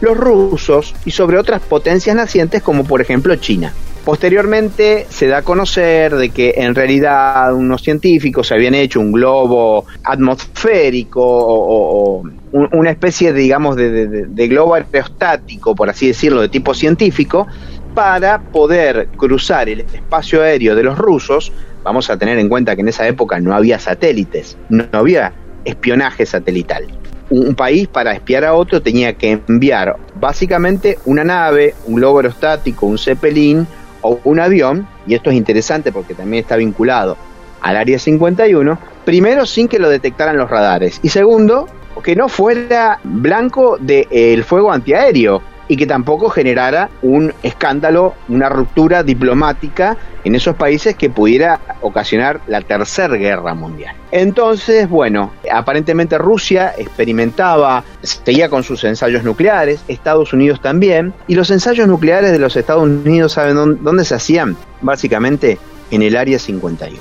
los 0.00 0.16
rusos 0.16 0.94
y 1.04 1.10
sobre 1.10 1.38
otras 1.38 1.60
potencias 1.60 2.16
nacientes 2.16 2.62
como 2.62 2.84
por 2.84 3.00
ejemplo 3.00 3.34
China. 3.36 3.72
Posteriormente 4.04 5.06
se 5.10 5.26
da 5.26 5.38
a 5.38 5.42
conocer 5.42 6.16
de 6.16 6.30
que 6.30 6.54
en 6.56 6.74
realidad 6.74 7.52
unos 7.54 7.82
científicos 7.82 8.50
habían 8.50 8.74
hecho 8.74 8.98
un 8.98 9.12
globo 9.12 9.84
atmosférico 10.04 11.20
o, 11.22 12.22
una 12.52 12.90
especie, 12.90 13.32
digamos, 13.32 13.76
de, 13.76 14.08
de 14.08 14.48
globo 14.48 14.74
aerostático, 14.74 15.74
por 15.76 15.90
así 15.90 16.08
decirlo, 16.08 16.40
de 16.40 16.48
tipo 16.48 16.74
científico, 16.74 17.46
para 17.94 18.40
poder 18.40 19.08
cruzar 19.16 19.68
el 19.68 19.80
espacio 19.80 20.42
aéreo 20.42 20.74
de 20.74 20.82
los 20.82 20.98
rusos, 20.98 21.52
vamos 21.82 22.10
a 22.10 22.16
tener 22.16 22.38
en 22.38 22.48
cuenta 22.48 22.74
que 22.74 22.82
en 22.82 22.88
esa 22.88 23.06
época 23.06 23.40
no 23.40 23.54
había 23.54 23.78
satélites, 23.78 24.56
no 24.68 24.84
había 24.92 25.32
espionaje 25.64 26.26
satelital. 26.26 26.86
un 27.30 27.54
país 27.54 27.86
para 27.86 28.12
espiar 28.12 28.44
a 28.44 28.54
otro 28.54 28.82
tenía 28.82 29.12
que 29.12 29.40
enviar 29.46 29.96
básicamente 30.16 30.98
una 31.04 31.22
nave, 31.22 31.74
un 31.86 31.94
globo 31.94 32.18
aerostático, 32.18 32.86
un 32.86 32.98
zeppelin 32.98 33.68
o 34.02 34.18
un 34.24 34.40
avión, 34.40 34.88
y 35.06 35.14
esto 35.14 35.30
es 35.30 35.36
interesante 35.36 35.92
porque 35.92 36.14
también 36.14 36.42
está 36.42 36.56
vinculado 36.56 37.16
al 37.60 37.76
Área 37.76 37.98
51, 37.98 38.78
primero 39.04 39.46
sin 39.46 39.68
que 39.68 39.78
lo 39.78 39.88
detectaran 39.88 40.36
los 40.36 40.50
radares 40.50 40.98
y 41.02 41.10
segundo 41.10 41.68
que 42.02 42.16
no 42.16 42.28
fuera 42.28 42.98
blanco 43.04 43.76
del 43.78 44.42
fuego 44.42 44.72
antiaéreo 44.72 45.42
y 45.70 45.76
que 45.76 45.86
tampoco 45.86 46.28
generara 46.30 46.90
un 47.00 47.32
escándalo, 47.44 48.14
una 48.28 48.48
ruptura 48.48 49.04
diplomática 49.04 49.96
en 50.24 50.34
esos 50.34 50.56
países 50.56 50.96
que 50.96 51.10
pudiera 51.10 51.60
ocasionar 51.80 52.40
la 52.48 52.60
tercera 52.60 53.14
guerra 53.14 53.54
mundial. 53.54 53.94
Entonces, 54.10 54.88
bueno, 54.88 55.30
aparentemente 55.48 56.18
Rusia 56.18 56.74
experimentaba, 56.76 57.84
seguía 58.02 58.48
con 58.48 58.64
sus 58.64 58.82
ensayos 58.82 59.22
nucleares, 59.22 59.80
Estados 59.86 60.32
Unidos 60.32 60.60
también, 60.60 61.14
y 61.28 61.36
los 61.36 61.52
ensayos 61.52 61.86
nucleares 61.86 62.32
de 62.32 62.40
los 62.40 62.56
Estados 62.56 62.82
Unidos, 62.82 63.34
¿saben 63.34 63.78
dónde, 63.80 64.04
se 64.04 64.16
hacían? 64.16 64.56
Básicamente 64.80 65.56
en 65.92 66.02
el 66.02 66.16
Área 66.16 66.40
51. 66.40 66.98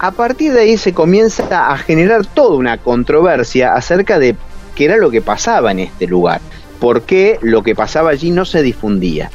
A 0.00 0.10
partir 0.10 0.52
de 0.54 0.62
ahí 0.62 0.76
se 0.76 0.92
comienza 0.92 1.70
a 1.70 1.78
generar 1.78 2.26
toda 2.26 2.56
una 2.56 2.78
controversia 2.78 3.74
acerca 3.74 4.18
de 4.18 4.34
qué 4.74 4.86
era 4.86 4.96
lo 4.96 5.08
que 5.08 5.22
pasaba 5.22 5.70
en 5.70 5.78
este 5.78 6.08
lugar 6.08 6.40
por 6.80 7.02
qué 7.02 7.38
lo 7.42 7.62
que 7.62 7.74
pasaba 7.74 8.10
allí 8.10 8.30
no 8.30 8.44
se 8.44 8.62
difundía. 8.62 9.30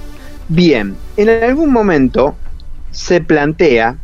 Bien, 0.48 0.96
en 1.18 1.30
algún 1.30 1.72
momento 1.72 2.36
se 2.92 3.22
plantea 3.22 3.98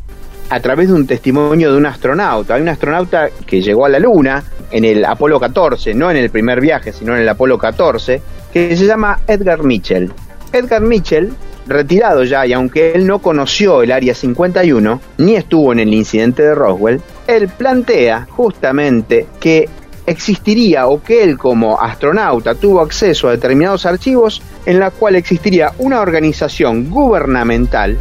a 0.49 0.59
través 0.59 0.87
de 0.87 0.95
un 0.95 1.05
testimonio 1.05 1.71
de 1.71 1.77
un 1.77 1.85
astronauta. 1.85 2.55
Hay 2.55 2.61
un 2.61 2.69
astronauta 2.69 3.29
que 3.45 3.61
llegó 3.61 3.85
a 3.85 3.89
la 3.89 3.99
Luna 3.99 4.43
en 4.71 4.85
el 4.85 5.05
Apolo 5.05 5.39
14, 5.39 5.93
no 5.93 6.09
en 6.09 6.17
el 6.17 6.29
primer 6.29 6.59
viaje, 6.59 6.91
sino 6.91 7.15
en 7.15 7.21
el 7.21 7.29
Apolo 7.29 7.57
14, 7.57 8.21
que 8.51 8.75
se 8.75 8.85
llama 8.85 9.19
Edgar 9.27 9.63
Mitchell. 9.63 10.11
Edgar 10.51 10.81
Mitchell, 10.81 11.31
retirado 11.67 12.23
ya, 12.23 12.45
y 12.47 12.53
aunque 12.53 12.93
él 12.93 13.05
no 13.05 13.19
conoció 13.19 13.83
el 13.83 13.91
Área 13.91 14.15
51, 14.15 15.01
ni 15.19 15.35
estuvo 15.35 15.71
en 15.71 15.79
el 15.79 15.93
incidente 15.93 16.41
de 16.41 16.55
Roswell, 16.55 17.01
él 17.27 17.47
plantea 17.49 18.27
justamente 18.29 19.27
que 19.39 19.69
existiría 20.09 20.87
o 20.87 21.01
que 21.01 21.23
él 21.23 21.37
como 21.37 21.79
astronauta 21.79 22.55
tuvo 22.55 22.81
acceso 22.81 23.27
a 23.27 23.31
determinados 23.31 23.85
archivos 23.85 24.41
en 24.65 24.79
la 24.79 24.91
cual 24.91 25.15
existiría 25.15 25.71
una 25.77 26.01
organización 26.01 26.89
gubernamental 26.89 27.97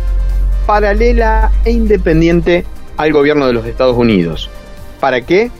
paralela 0.66 1.50
e 1.64 1.70
independiente 1.70 2.64
al 2.96 3.12
gobierno 3.12 3.46
de 3.46 3.52
los 3.52 3.66
Estados 3.66 3.96
Unidos. 3.96 4.50
¿Para 5.00 5.20
qué? 5.22 5.50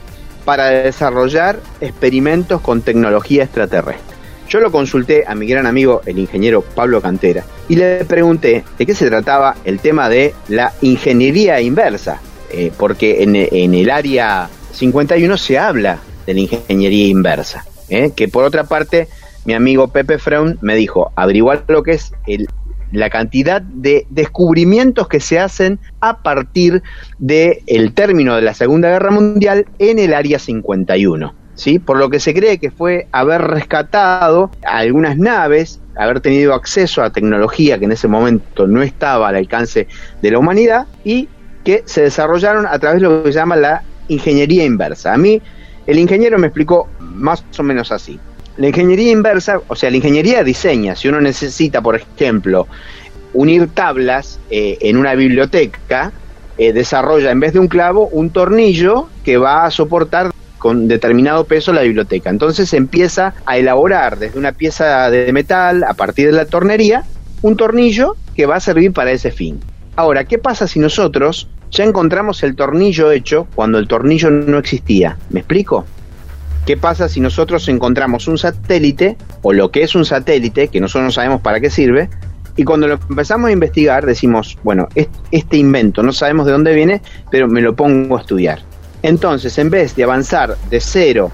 Para 0.45 0.69
desarrollar 0.69 1.59
experimentos 1.81 2.61
con 2.61 2.81
tecnología 2.81 3.43
extraterrestre. 3.43 4.17
Yo 4.49 4.59
lo 4.59 4.71
consulté 4.71 5.23
a 5.27 5.35
mi 5.35 5.45
gran 5.45 5.67
amigo, 5.67 6.01
el 6.05 6.17
ingeniero 6.17 6.61
Pablo 6.61 7.01
Cantera, 7.01 7.43
y 7.67 7.75
le 7.75 8.03
pregunté 8.05 8.63
de 8.77 8.85
qué 8.85 8.95
se 8.95 9.07
trataba 9.07 9.55
el 9.63 9.79
tema 9.79 10.09
de 10.09 10.33
la 10.47 10.73
ingeniería 10.81 11.61
inversa, 11.61 12.19
eh, 12.51 12.71
porque 12.75 13.21
en, 13.21 13.35
en 13.35 13.75
el 13.75 13.91
área 13.91 14.49
51 14.73 15.37
se 15.37 15.59
habla 15.59 15.99
de 16.29 16.35
la 16.35 16.41
ingeniería 16.41 17.07
inversa. 17.07 17.65
¿eh? 17.89 18.11
Que 18.15 18.27
por 18.27 18.43
otra 18.43 18.63
parte, 18.63 19.07
mi 19.45 19.55
amigo 19.55 19.87
Pepe 19.87 20.19
Freun 20.19 20.59
me 20.61 20.75
dijo, 20.75 21.11
averiguar 21.15 21.63
lo 21.67 21.81
que 21.81 21.93
es 21.93 22.13
el, 22.27 22.47
la 22.91 23.09
cantidad 23.09 23.63
de 23.63 24.05
descubrimientos 24.11 25.07
que 25.07 25.21
se 25.21 25.39
hacen 25.39 25.79
a 26.01 26.21
partir 26.21 26.83
del 27.17 27.63
el 27.65 27.93
término 27.95 28.35
de 28.35 28.43
la 28.43 28.53
Segunda 28.53 28.89
Guerra 28.89 29.09
Mundial 29.09 29.65
en 29.79 29.97
el 29.97 30.13
Área 30.13 30.37
51. 30.37 31.33
¿sí? 31.55 31.79
Por 31.79 31.97
lo 31.97 32.11
que 32.11 32.19
se 32.19 32.35
cree 32.35 32.59
que 32.59 32.69
fue 32.69 33.07
haber 33.11 33.41
rescatado 33.41 34.51
algunas 34.63 35.17
naves, 35.17 35.81
haber 35.97 36.21
tenido 36.21 36.53
acceso 36.53 37.01
a 37.01 37.11
tecnología 37.11 37.79
que 37.79 37.85
en 37.85 37.93
ese 37.93 38.07
momento 38.07 38.67
no 38.67 38.83
estaba 38.83 39.29
al 39.29 39.35
alcance 39.35 39.87
de 40.21 40.29
la 40.29 40.37
humanidad 40.37 40.85
y 41.03 41.27
que 41.63 41.81
se 41.87 42.03
desarrollaron 42.03 42.67
a 42.67 42.77
través 42.77 43.01
de 43.01 43.07
lo 43.07 43.23
que 43.23 43.31
se 43.31 43.39
llama 43.39 43.55
la 43.55 43.81
ingeniería 44.09 44.63
inversa. 44.63 45.11
A 45.11 45.17
mí 45.17 45.41
el 45.87 45.99
ingeniero 45.99 46.37
me 46.37 46.47
explicó 46.47 46.87
más 46.99 47.43
o 47.57 47.63
menos 47.63 47.91
así. 47.91 48.19
La 48.57 48.67
ingeniería 48.67 49.11
inversa, 49.11 49.61
o 49.67 49.75
sea, 49.75 49.89
la 49.89 49.97
ingeniería 49.97 50.43
diseña, 50.43 50.95
si 50.95 51.07
uno 51.07 51.21
necesita, 51.21 51.81
por 51.81 51.95
ejemplo, 51.95 52.67
unir 53.33 53.69
tablas 53.73 54.39
eh, 54.49 54.77
en 54.81 54.97
una 54.97 55.15
biblioteca, 55.15 56.11
eh, 56.57 56.73
desarrolla 56.73 57.31
en 57.31 57.39
vez 57.39 57.53
de 57.53 57.59
un 57.59 57.69
clavo 57.69 58.07
un 58.11 58.31
tornillo 58.31 59.07
que 59.23 59.37
va 59.37 59.65
a 59.65 59.71
soportar 59.71 60.31
con 60.57 60.89
determinado 60.89 61.45
peso 61.45 61.71
la 61.71 61.83
biblioteca. 61.83 62.29
Entonces 62.29 62.73
empieza 62.73 63.33
a 63.45 63.57
elaborar 63.57 64.19
desde 64.19 64.37
una 64.37 64.51
pieza 64.51 65.09
de 65.09 65.31
metal, 65.31 65.85
a 65.85 65.93
partir 65.93 66.27
de 66.27 66.33
la 66.33 66.45
tornería, 66.45 67.05
un 67.41 67.55
tornillo 67.55 68.17
que 68.35 68.45
va 68.45 68.57
a 68.57 68.59
servir 68.59 68.91
para 68.91 69.11
ese 69.11 69.31
fin. 69.31 69.59
Ahora, 69.99 70.23
¿qué 70.23 70.37
pasa 70.37 70.65
si 70.65 70.79
nosotros 70.79 71.49
ya 71.71 71.83
encontramos 71.83 72.41
el 72.43 72.55
tornillo 72.55 73.11
hecho 73.11 73.49
cuando 73.53 73.79
el 73.79 73.89
tornillo 73.89 74.31
no 74.31 74.57
existía. 74.57 75.17
¿Me 75.29 75.41
explico? 75.41 75.85
¿Qué 76.65 76.77
pasa 76.77 77.09
si 77.09 77.19
nosotros 77.19 77.67
encontramos 77.67 78.29
un 78.29 78.37
satélite, 78.37 79.17
o 79.41 79.51
lo 79.51 79.71
que 79.71 79.83
es 79.83 79.95
un 79.95 80.05
satélite, 80.05 80.69
que 80.69 80.79
nosotros 80.79 81.03
no 81.03 81.11
sabemos 81.11 81.41
para 81.41 81.59
qué 81.59 81.69
sirve, 81.69 82.09
y 82.55 82.63
cuando 82.63 82.87
lo 82.87 82.93
empezamos 83.09 83.49
a 83.49 83.51
investigar 83.51 84.05
decimos, 84.05 84.57
bueno, 84.63 84.87
este 85.31 85.57
invento 85.57 86.01
no 86.01 86.13
sabemos 86.13 86.45
de 86.45 86.53
dónde 86.53 86.73
viene, 86.73 87.01
pero 87.29 87.49
me 87.49 87.59
lo 87.59 87.75
pongo 87.75 88.15
a 88.15 88.21
estudiar. 88.21 88.59
Entonces, 89.03 89.57
en 89.57 89.69
vez 89.69 89.97
de 89.97 90.05
avanzar 90.05 90.55
de 90.69 90.79
cero 90.79 91.29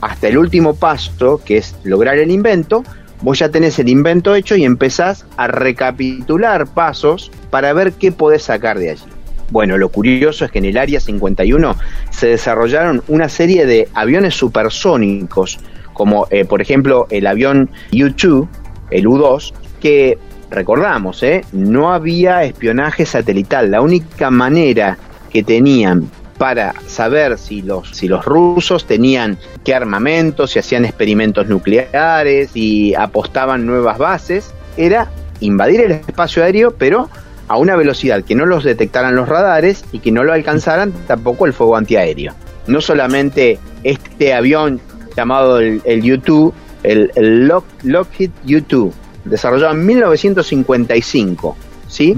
hasta 0.00 0.28
el 0.28 0.38
último 0.38 0.74
paso, 0.74 1.42
que 1.44 1.58
es 1.58 1.76
lograr 1.84 2.16
el 2.16 2.30
invento, 2.30 2.84
vos 3.22 3.38
ya 3.38 3.48
tenés 3.48 3.78
el 3.78 3.88
invento 3.88 4.34
hecho 4.34 4.56
y 4.56 4.64
empezás 4.64 5.26
a 5.36 5.46
recapitular 5.46 6.66
pasos 6.66 7.30
para 7.50 7.72
ver 7.72 7.92
qué 7.92 8.12
podés 8.12 8.44
sacar 8.44 8.78
de 8.78 8.90
allí. 8.90 9.04
Bueno, 9.50 9.78
lo 9.78 9.88
curioso 9.88 10.44
es 10.44 10.50
que 10.50 10.58
en 10.58 10.66
el 10.66 10.76
Área 10.76 11.00
51 11.00 11.76
se 12.10 12.28
desarrollaron 12.28 13.02
una 13.08 13.28
serie 13.28 13.64
de 13.64 13.88
aviones 13.94 14.34
supersónicos, 14.34 15.58
como 15.94 16.26
eh, 16.30 16.44
por 16.44 16.60
ejemplo 16.60 17.06
el 17.10 17.26
avión 17.26 17.70
U-2, 17.92 18.46
el 18.90 19.06
U-2, 19.06 19.54
que 19.80 20.18
recordamos, 20.50 21.22
eh, 21.22 21.44
no 21.52 21.92
había 21.92 22.44
espionaje 22.44 23.06
satelital. 23.06 23.70
La 23.70 23.80
única 23.80 24.30
manera 24.30 24.98
que 25.30 25.42
tenían 25.42 26.10
para 26.38 26.74
saber 26.86 27.36
si 27.36 27.62
los, 27.62 27.90
si 27.90 28.06
los 28.06 28.24
rusos 28.24 28.86
tenían 28.86 29.38
qué 29.64 29.74
armamentos, 29.74 30.52
si 30.52 30.60
hacían 30.60 30.84
experimentos 30.84 31.48
nucleares 31.48 32.50
y 32.54 32.94
apostaban 32.94 33.66
nuevas 33.66 33.98
bases, 33.98 34.54
era 34.76 35.10
invadir 35.40 35.80
el 35.80 35.92
espacio 35.92 36.44
aéreo, 36.44 36.70
pero 36.70 37.10
a 37.48 37.56
una 37.56 37.76
velocidad 37.76 38.22
que 38.22 38.34
no 38.34 38.46
los 38.46 38.62
detectaran 38.62 39.16
los 39.16 39.28
radares 39.28 39.84
y 39.90 39.98
que 39.98 40.12
no 40.12 40.22
lo 40.22 40.32
alcanzaran 40.32 40.92
tampoco 41.06 41.46
el 41.46 41.52
fuego 41.52 41.76
antiaéreo. 41.76 42.34
No 42.66 42.80
solamente 42.80 43.58
este 43.82 44.32
avión 44.32 44.80
llamado 45.16 45.58
el, 45.58 45.80
U-2, 45.84 46.52
el, 46.84 47.48
Lockheed 47.82 48.30
U-2, 48.44 48.92
desarrollado 49.24 49.72
en 49.72 49.86
1955, 49.86 51.56
¿sí? 51.88 52.14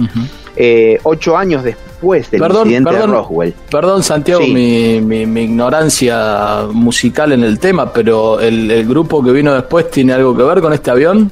Eh, 0.56 0.98
ocho 1.04 1.38
años 1.38 1.64
después 1.64 1.89
del 2.00 2.42
incidente 2.42 2.92
de 2.92 3.06
Roswell. 3.06 3.54
Perdón, 3.70 4.02
Santiago, 4.02 4.40
mi, 4.46 4.96
ignorancia 4.96 6.66
musical 6.72 7.32
en 7.32 7.44
el 7.44 7.58
tema, 7.58 7.92
pero 7.92 8.40
el 8.40 8.86
grupo 8.86 9.22
que 9.22 9.32
vino 9.32 9.54
después 9.54 9.90
tiene 9.90 10.12
algo 10.12 10.36
que 10.36 10.42
ver 10.42 10.60
con 10.60 10.72
este 10.72 10.90
avión. 10.90 11.30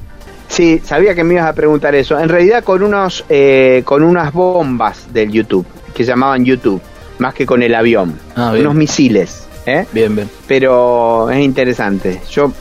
Sí, 0.49 0.81
sabía 0.83 1.15
que 1.15 1.23
me 1.23 1.35
ibas 1.35 1.45
a 1.45 1.53
preguntar 1.53 1.95
eso. 1.95 2.19
En 2.19 2.27
realidad 2.27 2.63
con 2.63 2.83
unos 2.83 3.23
eh, 3.29 3.83
con 3.85 4.03
unas 4.03 4.33
bombas 4.33 5.13
del 5.13 5.31
YouTube 5.31 5.65
que 5.93 6.03
llamaban 6.03 6.43
YouTube, 6.43 6.81
más 7.19 7.33
que 7.33 7.45
con 7.45 7.61
el 7.61 7.73
avión, 7.75 8.19
ah, 8.35 8.53
unos 8.59 8.75
misiles. 8.75 9.47
¿eh? 9.65 9.85
Bien, 9.93 10.13
bien. 10.15 10.29
Pero 10.47 11.29
es 11.29 11.39
interesante. 11.39 12.19
Yo 12.31 12.51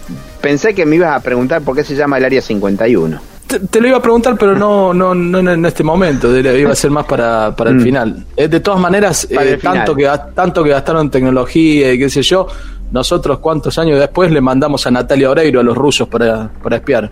pensé 0.40 0.74
que 0.74 0.84
me 0.84 0.96
ibas 0.96 1.16
a 1.16 1.20
preguntar 1.20 1.62
por 1.62 1.74
qué 1.74 1.82
se 1.82 1.96
llama 1.96 2.18
el 2.18 2.26
Área 2.26 2.42
51. 2.42 3.20
Te, 3.48 3.80
lo 3.80 3.88
iba 3.88 3.96
a 3.96 4.02
preguntar, 4.02 4.36
pero 4.38 4.54
no, 4.54 4.92
no, 4.92 5.14
no 5.14 5.38
en 5.38 5.64
este 5.64 5.82
momento. 5.82 6.36
Iba 6.36 6.72
a 6.72 6.74
ser 6.74 6.90
más 6.90 7.06
para, 7.06 7.56
para 7.56 7.70
el 7.70 7.76
mm. 7.76 7.80
final. 7.80 8.26
Eh, 8.36 8.46
de 8.46 8.60
todas 8.60 8.78
maneras, 8.78 9.26
eh, 9.30 9.58
tanto, 9.62 9.94
que, 9.94 10.10
tanto 10.34 10.62
que 10.62 10.70
gastaron 10.70 11.10
tecnología 11.10 11.92
y 11.92 11.98
qué 11.98 12.10
sé 12.10 12.22
yo, 12.22 12.46
nosotros 12.92 13.38
cuántos 13.38 13.78
años 13.78 13.98
después 13.98 14.30
le 14.30 14.42
mandamos 14.42 14.86
a 14.86 14.90
Natalia 14.90 15.30
Oreiro 15.30 15.60
a 15.60 15.62
los 15.62 15.76
rusos 15.76 16.08
para, 16.08 16.50
para 16.62 16.76
espiar. 16.76 17.10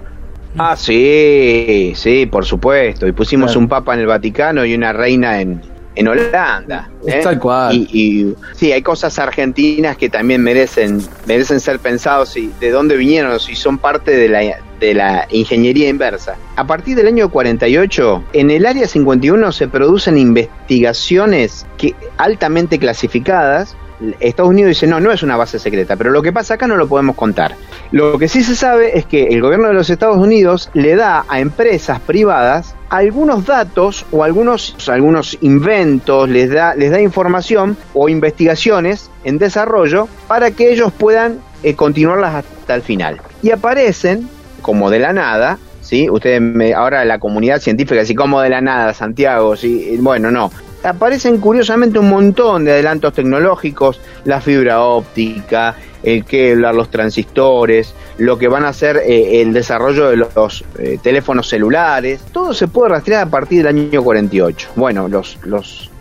Ah, 0.58 0.76
sí, 0.76 1.92
sí, 1.94 2.26
por 2.26 2.44
supuesto. 2.44 3.06
Y 3.06 3.12
pusimos 3.12 3.56
un 3.56 3.68
papa 3.68 3.94
en 3.94 4.00
el 4.00 4.06
Vaticano 4.06 4.64
y 4.64 4.74
una 4.74 4.92
reina 4.92 5.40
en, 5.40 5.60
en 5.96 6.08
Holanda. 6.08 6.88
¿eh? 7.06 7.20
Tal 7.22 7.38
cual. 7.38 7.74
Y, 7.74 8.34
sí, 8.54 8.70
hay 8.70 8.82
cosas 8.82 9.18
argentinas 9.18 9.96
que 9.96 10.08
también 10.08 10.42
merecen, 10.42 11.02
merecen 11.26 11.58
ser 11.58 11.80
pensados 11.80 12.36
y 12.36 12.52
de 12.60 12.70
dónde 12.70 12.96
vinieron, 12.96 13.40
si 13.40 13.56
son 13.56 13.78
parte 13.78 14.12
de 14.12 14.28
la, 14.28 14.40
de 14.78 14.94
la 14.94 15.26
ingeniería 15.30 15.88
inversa. 15.88 16.36
A 16.56 16.66
partir 16.66 16.96
del 16.96 17.08
año 17.08 17.30
48, 17.30 18.24
en 18.34 18.50
el 18.50 18.66
área 18.66 18.86
51 18.86 19.52
se 19.52 19.68
producen 19.68 20.18
investigaciones 20.18 21.66
que, 21.78 21.94
altamente 22.18 22.78
clasificadas 22.78 23.76
Estados 24.20 24.50
Unidos 24.50 24.70
dice, 24.70 24.86
no, 24.86 25.00
no 25.00 25.10
es 25.10 25.22
una 25.22 25.36
base 25.36 25.58
secreta, 25.58 25.96
pero 25.96 26.10
lo 26.10 26.22
que 26.22 26.32
pasa 26.32 26.54
acá 26.54 26.66
no 26.66 26.76
lo 26.76 26.88
podemos 26.88 27.16
contar. 27.16 27.54
Lo 27.92 28.18
que 28.18 28.28
sí 28.28 28.42
se 28.42 28.54
sabe 28.54 28.98
es 28.98 29.06
que 29.06 29.24
el 29.24 29.40
gobierno 29.40 29.68
de 29.68 29.74
los 29.74 29.90
Estados 29.90 30.18
Unidos 30.18 30.70
le 30.74 30.96
da 30.96 31.24
a 31.28 31.40
empresas 31.40 32.00
privadas 32.00 32.74
algunos 32.88 33.46
datos 33.46 34.06
o 34.12 34.22
algunos, 34.22 34.76
algunos 34.88 35.38
inventos, 35.40 36.28
les 36.28 36.50
da, 36.50 36.74
les 36.74 36.90
da 36.90 37.00
información 37.00 37.76
o 37.94 38.08
investigaciones 38.08 39.10
en 39.24 39.38
desarrollo 39.38 40.08
para 40.28 40.50
que 40.50 40.70
ellos 40.70 40.92
puedan 40.92 41.40
eh, 41.62 41.74
continuarlas 41.74 42.34
hasta 42.34 42.74
el 42.74 42.82
final. 42.82 43.20
Y 43.42 43.50
aparecen, 43.50 44.28
como 44.62 44.90
de 44.90 44.98
la 44.98 45.12
nada, 45.12 45.58
¿sí? 45.80 46.10
Ustedes 46.10 46.40
me, 46.40 46.74
ahora 46.74 47.04
la 47.04 47.18
comunidad 47.18 47.60
científica, 47.60 48.00
así 48.00 48.14
como 48.14 48.40
de 48.40 48.50
la 48.50 48.60
nada, 48.60 48.92
Santiago, 48.92 49.56
¿sí? 49.56 49.96
Bueno, 50.00 50.30
no, 50.30 50.50
aparecen 50.86 51.38
curiosamente 51.38 51.98
un 51.98 52.08
montón 52.08 52.64
de 52.64 52.72
adelantos 52.72 53.12
tecnológicos, 53.12 54.00
la 54.24 54.40
fibra 54.40 54.82
óptica, 54.82 55.74
el 56.02 56.24
Kevlar, 56.24 56.74
los 56.74 56.90
transistores, 56.90 57.94
lo 58.18 58.38
que 58.38 58.48
van 58.48 58.64
a 58.64 58.72
ser 58.72 58.98
eh, 58.98 59.42
el 59.42 59.52
desarrollo 59.52 60.08
de 60.08 60.16
los 60.16 60.64
eh, 60.78 60.98
teléfonos 61.02 61.48
celulares, 61.48 62.20
todo 62.32 62.54
se 62.54 62.68
puede 62.68 62.90
rastrear 62.90 63.26
a 63.26 63.30
partir 63.30 63.64
del 63.64 63.76
año 63.76 64.02
48. 64.02 64.70
Bueno, 64.76 65.08
los, 65.08 65.38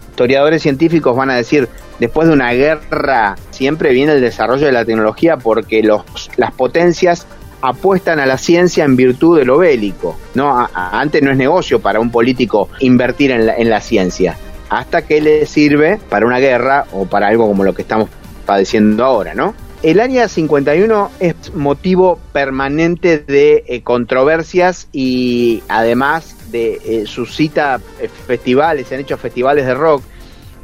historiadores 0.10 0.62
científicos 0.62 1.14
van 1.14 1.30
a 1.30 1.36
decir, 1.36 1.68
después 2.00 2.28
de 2.28 2.34
una 2.34 2.54
guerra 2.54 3.36
siempre 3.50 3.92
viene 3.92 4.14
el 4.14 4.22
desarrollo 4.22 4.66
de 4.66 4.72
la 4.72 4.86
tecnología 4.86 5.36
porque 5.36 5.84
los, 5.84 6.04
las 6.38 6.52
potencias 6.52 7.28
apuestan 7.62 8.20
a 8.20 8.26
la 8.26 8.38
ciencia 8.38 8.86
en 8.86 8.96
virtud 8.96 9.38
de 9.38 9.44
lo 9.44 9.58
bélico. 9.58 10.16
¿no? 10.36 10.70
antes 10.74 11.22
no 11.22 11.32
es 11.32 11.38
negocio 11.38 11.82
para 11.82 12.00
un 12.00 12.12
político 12.12 12.70
invertir 12.80 13.32
en 13.32 13.46
la, 13.46 13.56
en 13.58 13.70
la 13.70 13.82
ciencia 13.82 14.38
hasta 14.70 15.04
que 15.04 15.22
le 15.22 15.46
sirve 15.46 16.00
para 16.10 16.26
una 16.26 16.40
guerra 16.40 16.86
o 16.92 17.06
para 17.06 17.28
algo 17.28 17.48
como 17.48 17.64
lo 17.64 17.74
que 17.74 17.82
estamos 17.82 18.10
padeciendo 18.46 19.04
ahora, 19.04 19.34
¿no? 19.34 19.54
El 19.84 20.00
Área 20.00 20.28
51 20.28 21.12
es 21.20 21.54
motivo 21.54 22.20
permanente 22.34 23.20
de 23.20 23.64
eh, 23.68 23.82
controversias 23.82 24.88
y 24.92 25.62
además 25.68 26.52
de 26.52 26.80
eh, 26.84 27.04
suscita 27.06 27.80
festivales, 28.26 28.88
se 28.88 28.96
han 28.96 29.02
hecho 29.02 29.18
festivales 29.18 29.66
de 29.68 29.76
rock. 29.76 30.02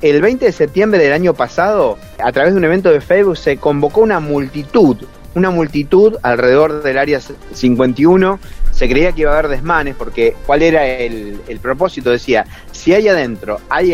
El 0.01 0.21
20 0.21 0.45
de 0.45 0.51
septiembre 0.51 1.03
del 1.03 1.13
año 1.13 1.35
pasado, 1.35 1.99
a 2.17 2.31
través 2.31 2.53
de 2.53 2.57
un 2.57 2.65
evento 2.65 2.89
de 2.89 3.01
Facebook, 3.01 3.37
se 3.37 3.57
convocó 3.57 4.01
una 4.01 4.19
multitud, 4.19 4.97
una 5.35 5.51
multitud 5.51 6.17
alrededor 6.23 6.81
del 6.81 6.97
Área 6.97 7.19
51 7.53 8.39
se 8.81 8.89
creía 8.89 9.11
que 9.11 9.21
iba 9.21 9.29
a 9.29 9.37
haber 9.37 9.51
desmanes 9.51 9.95
porque 9.95 10.35
cuál 10.47 10.63
era 10.63 10.87
el, 10.87 11.39
propósito. 11.61 12.09
Decía 12.09 12.47
si 12.71 12.95
hay 12.95 13.07
adentro 13.09 13.59
hay 13.69 13.93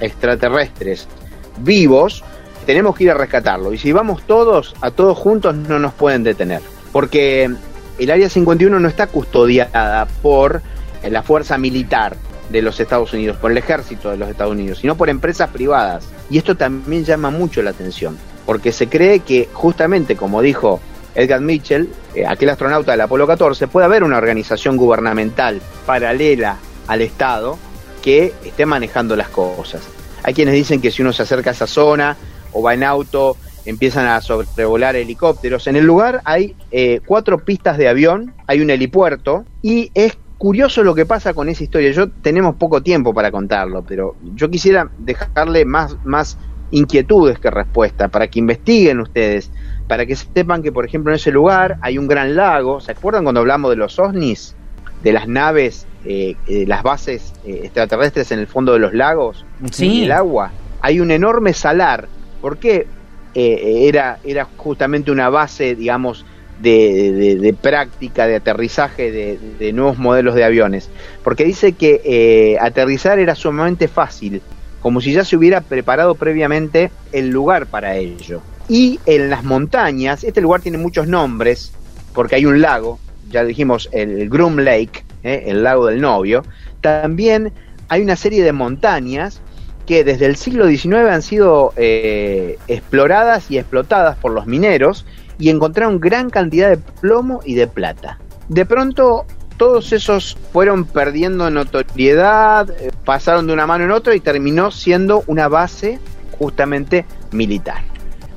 extraterrestres 0.00 1.08
vivos 1.56 2.22
tenemos 2.64 2.94
que 2.94 3.02
ir 3.02 3.10
a 3.10 3.14
rescatarlo. 3.14 3.72
Y 3.72 3.78
si 3.78 3.90
vamos 3.90 4.22
todos 4.22 4.76
a 4.82 4.92
todos 4.92 5.18
juntos 5.18 5.56
no 5.56 5.80
nos 5.80 5.94
pueden 5.94 6.22
detener. 6.22 6.60
Porque 6.92 7.50
el 7.98 8.10
área 8.12 8.30
51 8.30 8.78
no 8.78 8.86
está 8.86 9.08
custodiada 9.08 10.06
por 10.22 10.62
la 11.02 11.24
fuerza 11.24 11.58
militar 11.58 12.14
de 12.50 12.62
los 12.62 12.78
Estados 12.78 13.12
Unidos, 13.12 13.36
por 13.38 13.50
el 13.50 13.58
ejército 13.58 14.12
de 14.12 14.16
los 14.16 14.28
Estados 14.28 14.52
Unidos, 14.52 14.78
sino 14.78 14.96
por 14.96 15.08
empresas 15.08 15.50
privadas. 15.50 16.06
Y 16.30 16.38
esto 16.38 16.56
también 16.56 17.04
llama 17.04 17.30
mucho 17.30 17.62
la 17.62 17.70
atención, 17.70 18.16
porque 18.46 18.70
se 18.70 18.86
cree 18.86 19.18
que 19.18 19.48
justamente, 19.52 20.14
como 20.14 20.40
dijo 20.40 20.78
Edgar 21.14 21.40
Mitchell, 21.40 21.88
eh, 22.14 22.24
aquel 22.26 22.50
astronauta 22.50 22.92
del 22.92 23.00
Apolo 23.00 23.26
14, 23.26 23.68
puede 23.68 23.86
haber 23.86 24.04
una 24.04 24.18
organización 24.18 24.76
gubernamental 24.76 25.60
paralela 25.86 26.58
al 26.86 27.02
Estado 27.02 27.58
que 28.02 28.32
esté 28.44 28.66
manejando 28.66 29.16
las 29.16 29.28
cosas. 29.28 29.82
Hay 30.22 30.34
quienes 30.34 30.54
dicen 30.54 30.80
que 30.80 30.90
si 30.90 31.02
uno 31.02 31.12
se 31.12 31.22
acerca 31.22 31.50
a 31.50 31.52
esa 31.52 31.66
zona 31.66 32.16
o 32.52 32.62
va 32.62 32.74
en 32.74 32.84
auto, 32.84 33.36
empiezan 33.64 34.06
a 34.06 34.20
sobrevolar 34.20 34.96
helicópteros. 34.96 35.66
En 35.66 35.76
el 35.76 35.84
lugar 35.84 36.22
hay 36.24 36.56
eh, 36.70 37.00
cuatro 37.04 37.38
pistas 37.44 37.78
de 37.78 37.88
avión, 37.88 38.34
hay 38.46 38.60
un 38.60 38.70
helipuerto 38.70 39.44
y 39.62 39.90
es 39.94 40.16
curioso 40.38 40.82
lo 40.82 40.94
que 40.94 41.04
pasa 41.04 41.34
con 41.34 41.48
esa 41.48 41.64
historia. 41.64 41.90
Yo 41.90 42.08
tenemos 42.10 42.56
poco 42.56 42.82
tiempo 42.82 43.12
para 43.12 43.30
contarlo, 43.30 43.84
pero 43.86 44.16
yo 44.34 44.48
quisiera 44.50 44.88
dejarle 44.98 45.64
más, 45.64 45.96
más 46.04 46.38
inquietudes 46.70 47.38
que 47.38 47.50
respuesta 47.50 48.08
para 48.08 48.28
que 48.28 48.38
investiguen 48.38 49.00
ustedes 49.00 49.50
para 49.88 50.04
que 50.04 50.14
sepan 50.14 50.62
que, 50.62 50.70
por 50.70 50.84
ejemplo, 50.84 51.10
en 51.10 51.16
ese 51.16 51.32
lugar 51.32 51.78
hay 51.80 51.98
un 51.98 52.06
gran 52.06 52.36
lago. 52.36 52.80
¿Se 52.80 52.92
acuerdan 52.92 53.24
cuando 53.24 53.40
hablamos 53.40 53.70
de 53.70 53.76
los 53.76 53.98
OSNIs? 53.98 54.54
De 55.02 55.12
las 55.12 55.26
naves, 55.26 55.86
eh, 56.04 56.36
eh, 56.46 56.64
las 56.66 56.82
bases 56.82 57.32
eh, 57.44 57.62
extraterrestres 57.64 58.30
en 58.30 58.38
el 58.38 58.46
fondo 58.46 58.72
de 58.72 58.80
los 58.80 58.92
lagos, 58.92 59.44
sí. 59.70 59.98
en 59.98 60.04
el 60.04 60.12
agua. 60.12 60.52
Hay 60.80 61.00
un 61.00 61.10
enorme 61.10 61.54
salar. 61.54 62.06
¿Por 62.40 62.58
qué? 62.58 62.86
era, 63.34 64.18
era 64.24 64.48
justamente 64.56 65.12
una 65.12 65.28
base, 65.28 65.76
digamos, 65.76 66.26
de, 66.60 67.54
práctica, 67.60 68.26
de 68.26 68.34
aterrizaje 68.34 69.12
de, 69.12 69.72
nuevos 69.72 69.96
modelos 69.96 70.34
de 70.34 70.42
aviones. 70.42 70.90
Porque 71.22 71.44
dice 71.44 71.72
que 71.72 72.58
aterrizar 72.60 73.20
era 73.20 73.36
sumamente 73.36 73.86
fácil, 73.86 74.42
como 74.80 75.00
si 75.00 75.12
ya 75.12 75.24
se 75.24 75.36
hubiera 75.36 75.60
preparado 75.60 76.16
previamente 76.16 76.90
el 77.12 77.28
lugar 77.28 77.66
para 77.66 77.96
ello. 77.96 78.42
Y 78.68 79.00
en 79.06 79.30
las 79.30 79.44
montañas, 79.44 80.24
este 80.24 80.40
lugar 80.40 80.60
tiene 80.60 80.78
muchos 80.78 81.08
nombres, 81.08 81.72
porque 82.14 82.36
hay 82.36 82.46
un 82.46 82.60
lago, 82.60 82.98
ya 83.30 83.44
dijimos 83.44 83.88
el 83.92 84.28
Groom 84.28 84.58
Lake, 84.58 85.04
¿eh? 85.22 85.44
el 85.46 85.62
lago 85.62 85.86
del 85.86 86.00
novio, 86.00 86.44
también 86.80 87.52
hay 87.88 88.02
una 88.02 88.16
serie 88.16 88.44
de 88.44 88.52
montañas 88.52 89.40
que 89.86 90.04
desde 90.04 90.26
el 90.26 90.36
siglo 90.36 90.68
XIX 90.68 91.08
han 91.10 91.22
sido 91.22 91.72
eh, 91.76 92.58
exploradas 92.68 93.50
y 93.50 93.56
explotadas 93.56 94.18
por 94.18 94.32
los 94.32 94.46
mineros 94.46 95.06
y 95.38 95.48
encontraron 95.48 95.98
gran 95.98 96.28
cantidad 96.28 96.68
de 96.68 96.76
plomo 96.76 97.40
y 97.44 97.54
de 97.54 97.66
plata. 97.66 98.18
De 98.50 98.66
pronto 98.66 99.24
todos 99.56 99.92
esos 99.92 100.36
fueron 100.52 100.84
perdiendo 100.84 101.50
notoriedad, 101.50 102.68
eh, 102.70 102.90
pasaron 103.04 103.46
de 103.46 103.54
una 103.54 103.66
mano 103.66 103.84
en 103.84 103.90
otra 103.90 104.14
y 104.14 104.20
terminó 104.20 104.70
siendo 104.70 105.24
una 105.26 105.48
base 105.48 105.98
justamente 106.38 107.06
militar. 107.32 107.82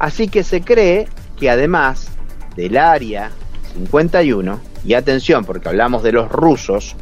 Así 0.02 0.28
que 0.28 0.44
se 0.44 0.62
cree 0.62 1.08
que 1.40 1.52
además 1.52 2.08
del 2.56 2.76
área 2.76 3.30
51, 3.76 4.60
y 4.84 4.96
atención 4.96 5.46
porque 5.46 5.70
hablamos 5.70 6.02
de 6.02 6.12
los 6.12 6.28
rusos, 6.28 6.96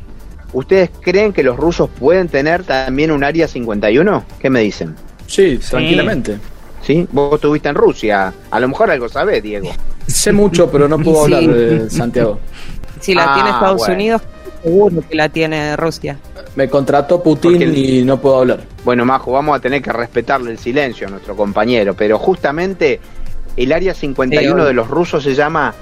¿ustedes 0.52 0.90
creen 1.00 1.32
que 1.32 1.42
los 1.42 1.56
rusos 1.56 1.90
pueden 1.98 2.28
tener 2.28 2.66
también 2.66 3.12
un 3.12 3.24
área 3.24 3.48
51? 3.48 4.26
¿Qué 4.38 4.50
me 4.50 4.60
dicen? 4.60 4.96
Sí, 5.28 5.58
tranquilamente. 5.60 6.40
¿Sí? 6.82 7.08
Vos 7.14 7.36
estuviste 7.36 7.70
en 7.70 7.76
Rusia, 7.76 8.34
a 8.52 8.60
lo 8.60 8.68
mejor 8.68 8.92
algo 8.92 9.08
sabés, 9.08 9.44
Diego. 9.44 9.72
Sé 10.06 10.34
mucho, 10.34 10.70
pero 10.70 10.90
no 10.90 11.00
puedo 11.00 11.24
hablar 11.24 11.48
de 11.48 11.90
Santiago. 11.90 12.38
Si 13.00 13.14
la 13.14 13.34
tiene 13.34 13.50
ah, 13.50 13.54
Estados 13.54 13.88
Unidos, 13.88 14.22
seguro 14.62 15.02
que 15.10 15.16
la 15.16 15.30
tiene 15.30 15.78
Rusia. 15.78 16.20
Me 16.56 16.70
contrató 16.70 17.22
Putin 17.22 17.74
y 17.76 18.02
no 18.04 18.20
puedo 18.20 18.40
hablar. 18.40 18.64
Bueno, 18.84 19.06
Majo, 19.06 19.32
vamos 19.32 19.56
a 19.56 19.60
tener 19.60 19.82
que 19.82 19.92
respetarle 19.92 20.52
el 20.52 20.58
silencio 20.58 21.08
a 21.08 21.12
nuestro 21.12 21.36
compañero, 21.36 21.94
pero 21.94 22.18
justamente 22.18 23.00
el 23.56 23.72
área 23.72 23.94
51 23.94 24.66
de 24.66 24.74
los 24.74 24.88
rusos 24.88 25.24
se 25.24 25.36
llama 25.36 25.74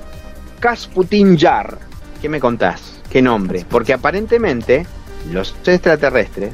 Kasputin 0.60 1.38
Yar. 1.38 1.78
¿Qué 2.22 2.30
me 2.30 2.40
contás? 2.40 3.02
¿Qué 3.10 3.22
nombre? 3.22 3.66
Porque 3.70 3.94
aparentemente 3.94 4.86
los 5.32 5.56
extraterrestres, 5.66 6.54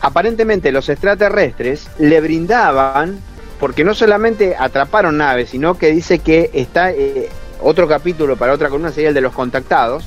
aparentemente 0.00 0.72
los 0.72 0.88
extraterrestres 0.88 1.88
le 1.98 2.20
brindaban, 2.20 3.18
porque 3.58 3.84
no 3.84 3.94
solamente 3.94 4.56
atraparon 4.58 5.18
naves, 5.18 5.50
sino 5.50 5.76
que 5.76 5.92
dice 5.92 6.20
que 6.20 6.50
está 6.54 6.92
eh, 6.92 7.28
otro 7.62 7.86
capítulo 7.86 8.36
para 8.36 8.52
otra 8.52 8.68
columna 8.68 8.90
sería 8.90 9.10
el 9.10 9.14
de 9.14 9.20
los 9.20 9.34
contactados, 9.34 10.04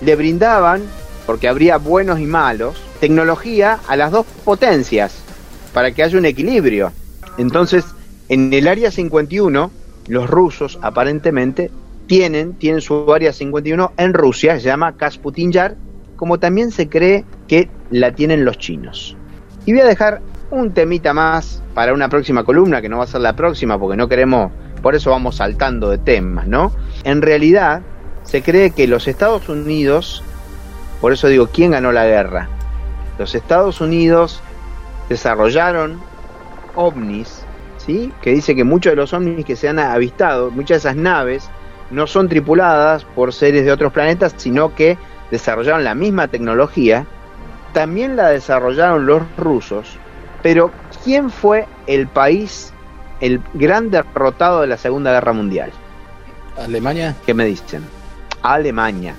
le 0.00 0.16
brindaban 0.16 0.82
porque 1.26 1.48
habría 1.48 1.78
buenos 1.78 2.20
y 2.20 2.26
malos, 2.26 2.82
tecnología 3.00 3.78
a 3.88 3.96
las 3.96 4.10
dos 4.10 4.26
potencias 4.44 5.22
para 5.72 5.92
que 5.92 6.02
haya 6.02 6.18
un 6.18 6.24
equilibrio. 6.24 6.92
Entonces, 7.38 7.84
en 8.28 8.52
el 8.52 8.68
área 8.68 8.90
51, 8.90 9.70
los 10.08 10.30
rusos 10.30 10.78
aparentemente 10.82 11.70
tienen, 12.06 12.54
tienen 12.54 12.80
su 12.80 13.12
área 13.12 13.32
51 13.32 13.92
en 13.96 14.14
Rusia, 14.14 14.58
se 14.58 14.66
llama 14.66 14.96
Kasputin 14.96 15.52
Yar, 15.52 15.76
como 16.16 16.38
también 16.38 16.70
se 16.70 16.88
cree 16.88 17.24
que 17.46 17.70
la 17.90 18.12
tienen 18.14 18.44
los 18.44 18.58
chinos. 18.58 19.16
Y 19.64 19.72
voy 19.72 19.82
a 19.82 19.86
dejar 19.86 20.20
un 20.50 20.72
temita 20.72 21.14
más 21.14 21.62
para 21.74 21.94
una 21.94 22.08
próxima 22.08 22.44
columna, 22.44 22.82
que 22.82 22.88
no 22.88 22.98
va 22.98 23.04
a 23.04 23.06
ser 23.06 23.20
la 23.20 23.36
próxima 23.36 23.78
porque 23.78 23.96
no 23.96 24.08
queremos, 24.08 24.50
por 24.82 24.94
eso 24.94 25.10
vamos 25.10 25.36
saltando 25.36 25.90
de 25.90 25.98
temas, 25.98 26.46
¿no? 26.48 26.72
En 27.04 27.22
realidad, 27.22 27.82
se 28.24 28.42
cree 28.42 28.72
que 28.72 28.86
los 28.86 29.06
Estados 29.06 29.48
Unidos 29.48 30.22
por 31.00 31.12
eso 31.12 31.28
digo, 31.28 31.48
¿quién 31.52 31.72
ganó 31.72 31.92
la 31.92 32.06
guerra? 32.06 32.48
Los 33.18 33.34
Estados 33.34 33.80
Unidos 33.80 34.40
desarrollaron 35.08 36.00
ovnis, 36.74 37.42
¿sí? 37.78 38.12
que 38.22 38.30
dice 38.30 38.54
que 38.54 38.64
muchos 38.64 38.92
de 38.92 38.96
los 38.96 39.12
ovnis 39.12 39.44
que 39.44 39.56
se 39.56 39.68
han 39.68 39.78
avistado, 39.78 40.50
muchas 40.50 40.82
de 40.82 40.88
esas 40.88 40.96
naves, 40.96 41.50
no 41.90 42.06
son 42.06 42.28
tripuladas 42.28 43.04
por 43.04 43.32
seres 43.32 43.64
de 43.64 43.72
otros 43.72 43.92
planetas, 43.92 44.34
sino 44.36 44.74
que 44.74 44.96
desarrollaron 45.30 45.84
la 45.84 45.94
misma 45.94 46.28
tecnología. 46.28 47.06
También 47.72 48.16
la 48.16 48.28
desarrollaron 48.28 49.06
los 49.06 49.22
rusos, 49.36 49.98
pero 50.42 50.70
¿quién 51.04 51.30
fue 51.30 51.66
el 51.86 52.06
país 52.06 52.72
el 53.20 53.40
gran 53.54 53.90
derrotado 53.90 54.62
de 54.62 54.66
la 54.66 54.76
Segunda 54.76 55.12
Guerra 55.12 55.32
Mundial. 55.32 55.70
¿Alemania? 56.58 57.14
¿Qué 57.24 57.34
me 57.34 57.44
dicen? 57.44 57.84
Alemania. 58.42 59.14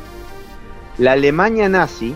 La 1.01 1.13
Alemania 1.13 1.67
nazi, 1.67 2.13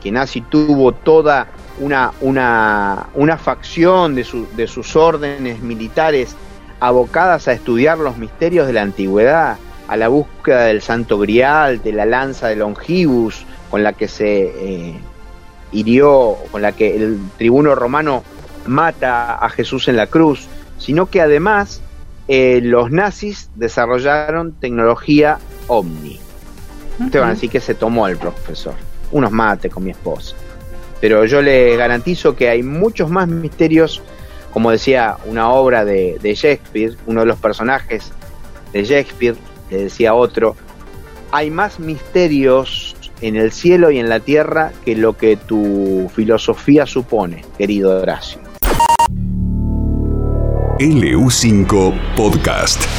que 0.00 0.12
nazi 0.12 0.42
tuvo 0.42 0.92
toda 0.92 1.48
una, 1.80 2.12
una, 2.20 3.08
una 3.14 3.36
facción 3.36 4.14
de, 4.14 4.24
de 4.54 4.68
sus 4.68 4.94
órdenes 4.94 5.60
militares 5.60 6.36
abocadas 6.78 7.48
a 7.48 7.52
estudiar 7.52 7.98
los 7.98 8.18
misterios 8.18 8.68
de 8.68 8.74
la 8.74 8.82
antigüedad, 8.82 9.56
a 9.88 9.96
la 9.96 10.06
búsqueda 10.06 10.66
del 10.66 10.82
santo 10.82 11.18
grial, 11.18 11.82
de 11.82 11.90
la 11.90 12.06
lanza 12.06 12.46
de 12.46 12.54
Longibus, 12.54 13.44
con 13.72 13.82
la 13.82 13.92
que 13.92 14.06
se 14.06 14.52
eh, 14.54 14.94
hirió, 15.72 16.36
con 16.52 16.62
la 16.62 16.70
que 16.70 16.94
el 16.94 17.18
tribuno 17.38 17.74
romano 17.74 18.22
mata 18.66 19.34
a 19.34 19.48
Jesús 19.48 19.88
en 19.88 19.96
la 19.96 20.06
cruz, 20.06 20.46
sino 20.78 21.06
que 21.06 21.20
además 21.20 21.82
eh, 22.28 22.60
los 22.62 22.92
nazis 22.92 23.50
desarrollaron 23.56 24.52
tecnología 24.52 25.40
OVNI. 25.66 26.31
Ustedes 27.06 27.20
van 27.20 27.30
a 27.30 27.34
decir 27.34 27.50
que 27.50 27.60
se 27.60 27.74
tomó 27.74 28.08
el 28.08 28.16
profesor. 28.16 28.74
Unos 29.10 29.30
mate 29.30 29.68
con 29.68 29.84
mi 29.84 29.90
esposa. 29.90 30.34
Pero 31.00 31.24
yo 31.24 31.42
le 31.42 31.76
garantizo 31.76 32.36
que 32.36 32.48
hay 32.48 32.62
muchos 32.62 33.10
más 33.10 33.28
misterios, 33.28 34.02
como 34.52 34.70
decía 34.70 35.16
una 35.26 35.50
obra 35.50 35.84
de, 35.84 36.18
de 36.22 36.34
Shakespeare, 36.34 36.96
uno 37.06 37.20
de 37.20 37.26
los 37.26 37.38
personajes 37.38 38.12
de 38.72 38.84
Shakespeare, 38.84 39.36
le 39.70 39.84
decía 39.84 40.14
otro, 40.14 40.56
hay 41.32 41.50
más 41.50 41.80
misterios 41.80 42.94
en 43.20 43.36
el 43.36 43.52
cielo 43.52 43.90
y 43.90 43.98
en 43.98 44.08
la 44.08 44.20
tierra 44.20 44.72
que 44.84 44.96
lo 44.96 45.16
que 45.16 45.36
tu 45.36 46.10
filosofía 46.14 46.86
supone, 46.86 47.44
querido 47.56 48.00
Horacio. 48.00 48.40
LU5 50.78 51.94
Podcast. 52.16 52.91